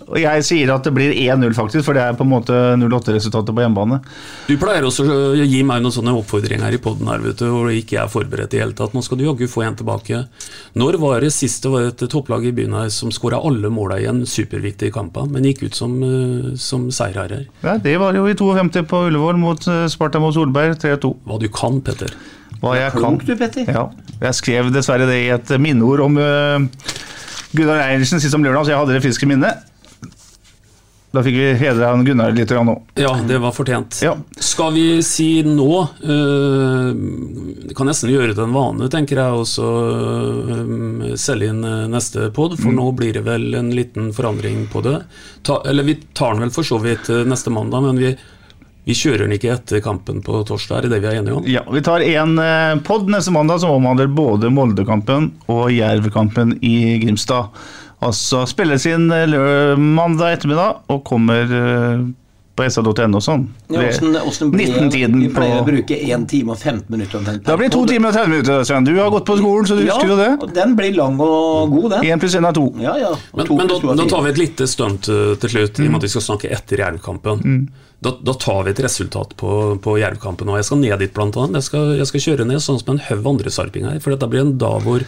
[0.10, 3.54] Og jeg sier at det blir 1-0, faktisk, for det er på en måte 08-resultatet
[3.54, 4.00] på hjemmebane.
[4.48, 7.70] Du pleier også å gi meg noen sånne oppfordringer i poden her, vet du, hvor
[7.70, 8.96] ikke jeg er forberedt i hele tatt.
[8.98, 10.24] Nå skal du jaggu få en tilbake.
[10.80, 14.00] Når var det sist det var et topplag i byen her som skåra alle måla
[14.02, 17.46] i en superviktig kamp, men gikk ut som, eh, som seierherrer?
[17.62, 21.14] Ja, det var jo i 52 på Ullevål mot eh, Sparta mot Solberg, 3-2.
[21.30, 22.16] Hva du kan, Petter.
[22.60, 23.28] Hva jeg Klok kan.
[23.28, 23.70] du, Petter.
[23.70, 23.88] Ja.
[24.20, 26.60] Jeg skrev dessverre det i et minneord om uh,
[27.56, 29.54] Gunnar Eilertsen sist om lørdag, så jeg hadde det friske i minne.
[31.12, 32.70] Da fikk vi hedra Gunnar litt òg.
[33.00, 33.98] Ja, det var fortjent.
[34.06, 34.14] Ja.
[34.38, 39.70] Skal vi si nå Det kan nesten gjøre det en vane, tenker jeg, også
[40.54, 44.84] øh, selge inn øh, neste pod, for nå blir det vel en liten forandring på
[44.86, 45.00] det.
[45.48, 48.14] Ta, eller vi tar den vel for så vidt neste mandag, men vi,
[48.86, 51.50] vi kjører den ikke etter kampen på torsdag, er det det vi er enige om?
[51.50, 56.98] Ja, Vi tar en uh, pod neste mandag som omhandler både Molde-kampen og Jerv-kampen i
[57.04, 57.54] Grimstad.
[58.06, 62.06] Altså spilles inn uh, mandag ettermiddag og kommer uh,
[62.60, 63.46] på sa.no sånn.
[63.72, 67.20] Ja, hvordan, hvordan ble, 19-tiden Vi på pleier å bruke 1 time og 15 minutter.
[67.22, 68.64] omtrent Da blir det 2 timer og 30 minutter.
[68.68, 68.88] Sven.
[68.88, 70.30] Du har gått på skolen, så du Ja, husker jo det.
[70.44, 72.08] og den blir lang og god, den.
[72.16, 72.66] 1 pluss 1 er 2.
[72.84, 73.12] Ja, ja.
[73.36, 76.02] Men, men da, da tar vi et lite stunt øh, til slutt, i og med
[76.02, 77.44] at vi skal snakke etter jernkampen.
[77.46, 77.88] Mm.
[78.00, 81.36] Da, da tar vi et resultat på, på Jerv-kampen, og jeg skal ned dit blant
[81.36, 81.60] annet.
[81.60, 84.46] Jeg skal, jeg skal kjøre ned sånn som en haug andre sarpinger, for dette blir
[84.46, 85.04] en dag hvor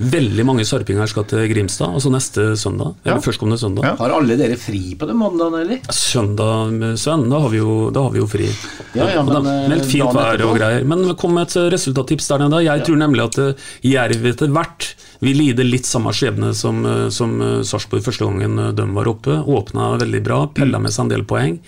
[0.00, 2.94] veldig mange sarpinger skal til Grimstad, altså neste søndag.
[3.04, 3.20] Eller Ja.
[3.20, 3.84] førstkommende søndag.
[3.84, 3.96] Ja.
[3.96, 5.80] Har alle dere fri på den mandagen, eller?
[5.90, 8.48] Søndag, Sven, da har vi jo, da har vi jo fri.
[8.94, 10.84] Ja, ja, men, da- eh, Meldt fint vær og greier.
[10.84, 12.64] Men kom med et resultattips der nede.
[12.64, 17.08] Jeg tror nemlig at eh, Jerv etter hvert vil lide litt samme skjebne som, eh,
[17.10, 19.44] som eh, Sarpsborg første gangen eh, de var oppe.
[19.46, 21.58] Åpna veldig bra, pella med seg en del poeng,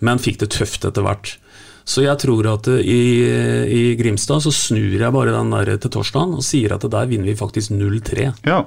[0.00, 1.36] men fikk det tøft etter hvert.
[1.84, 3.00] Så jeg tror at eh, i,
[3.76, 7.30] i Grimstad så snur jeg bare den der til torsdagen og sier at der vinner
[7.30, 8.30] vi faktisk 0-3.
[8.46, 8.64] Ja.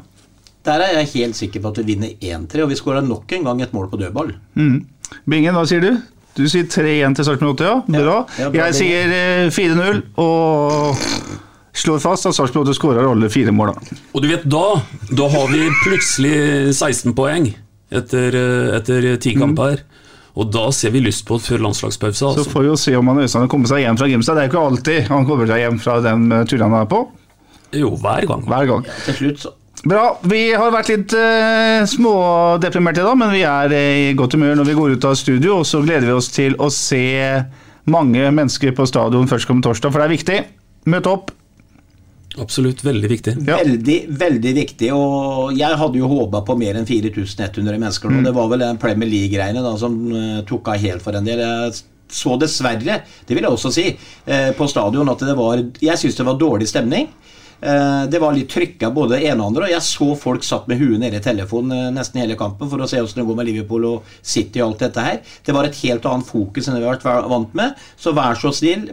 [0.63, 3.43] Der er jeg helt sikker på at vi vinner 1-3, og vi skårer nok en
[3.49, 4.31] gang et mål på dødball.
[4.55, 5.91] Bingen, hva sier du?
[6.33, 7.73] Du sier 3-1 til Sarpsborg 8, ja.
[7.93, 8.15] Bra.
[8.39, 11.03] Ja, bra, Jeg sier eh, 4-0 og
[11.77, 13.75] slår fast at Sarpsborg 8 skårer alle fire måla.
[14.15, 14.63] Og du vet, da,
[15.13, 16.37] da har vi plutselig
[16.73, 17.51] 16 poeng
[17.93, 19.83] etter, eh, ti kamper.
[20.33, 22.17] Og da ser vi lyst på det før landslagspause.
[22.17, 22.49] Så Altså.
[22.49, 24.35] får vi jo se om han Øystein kommer seg hjem fra Grimstad.
[24.35, 26.87] Det er jo ikke alltid han kommer seg hjem fra den eh, turen han er
[26.89, 27.01] på.
[27.73, 28.41] Jo, hver gang.
[28.49, 28.87] Hver gang.
[29.05, 29.53] Til slutt, så.
[29.83, 30.03] Bra.
[30.23, 34.55] Vi har vært litt uh, smådeprimerte i dag, men vi er eh, i godt humør
[34.55, 35.57] når vi går ut av studio.
[35.59, 37.03] Og så gleder vi oss til å se
[37.91, 40.37] mange mennesker på stadion førstkommende torsdag, for det er viktig.
[40.93, 41.33] Møt opp.
[42.41, 43.33] Absolutt, veldig viktig.
[43.45, 43.59] Ja.
[43.61, 44.89] Veldig, veldig viktig.
[44.95, 48.23] Og jeg hadde jo håpa på mer enn 4100 mennesker nå.
[48.25, 51.43] Det var vel den Premier League-greiene da som eh, tok av helt for en del.
[51.43, 51.75] Jeg
[52.13, 53.85] så dessverre, det vil jeg også si,
[54.29, 57.07] eh, på stadion at det var Jeg syns det var dårlig stemning.
[57.61, 60.67] Eh, Det var litt trykka både det ene og andre, og jeg så folk satt
[60.67, 63.49] med huet nede i telefonen nesten hele kampen for å se hvordan det går med
[63.51, 65.21] Liverpool og City og alt dette her.
[65.45, 67.73] Det var et helt annet fokus enn det vi har vært vant med.
[67.95, 68.89] Så vær så snill,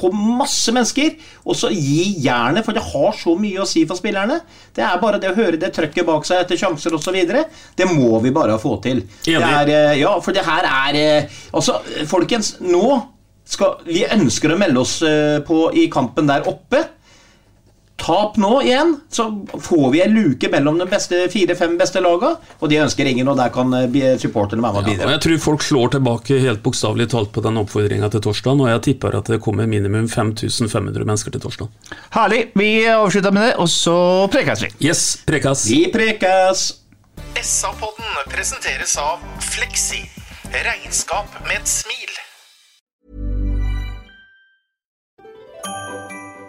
[0.00, 1.14] kom masse mennesker,
[1.44, 4.40] og så gi jernet, for det har så mye å si for spillerne.
[4.76, 7.20] Det er bare det å høre det trøkket bak seg etter sjanser osv.
[7.76, 9.04] Det må vi bare få til.
[9.24, 13.00] Det er, eh, ja, for det her er eh, Altså, folkens, nå
[13.50, 16.84] skal Vi ønsker å melde oss eh, på i kampen der oppe.
[18.00, 19.26] Tap nå igjen, så
[19.60, 22.38] får vi en luke mellom de beste fire-fem beste lagene.
[22.60, 25.22] Og de ønsker ingen, og der kan eh, supporterne være med og Ja, og jeg
[25.26, 29.18] tror folk slår tilbake helt bokstavelig talt på den oppfordringa til torsdag, og jeg tipper
[29.20, 31.68] at det kommer minimum 5500 mennesker til torsdag.
[32.16, 32.46] Herlig.
[32.56, 33.96] Vi avslutter med det, og så
[34.32, 34.72] prekes vi.
[34.88, 35.68] Yes, prekes.
[35.70, 36.70] Vi prekes!
[37.40, 39.20] SA-podden presenteres av
[39.52, 40.02] Fleksi.
[40.50, 42.09] Regnskap med et smil.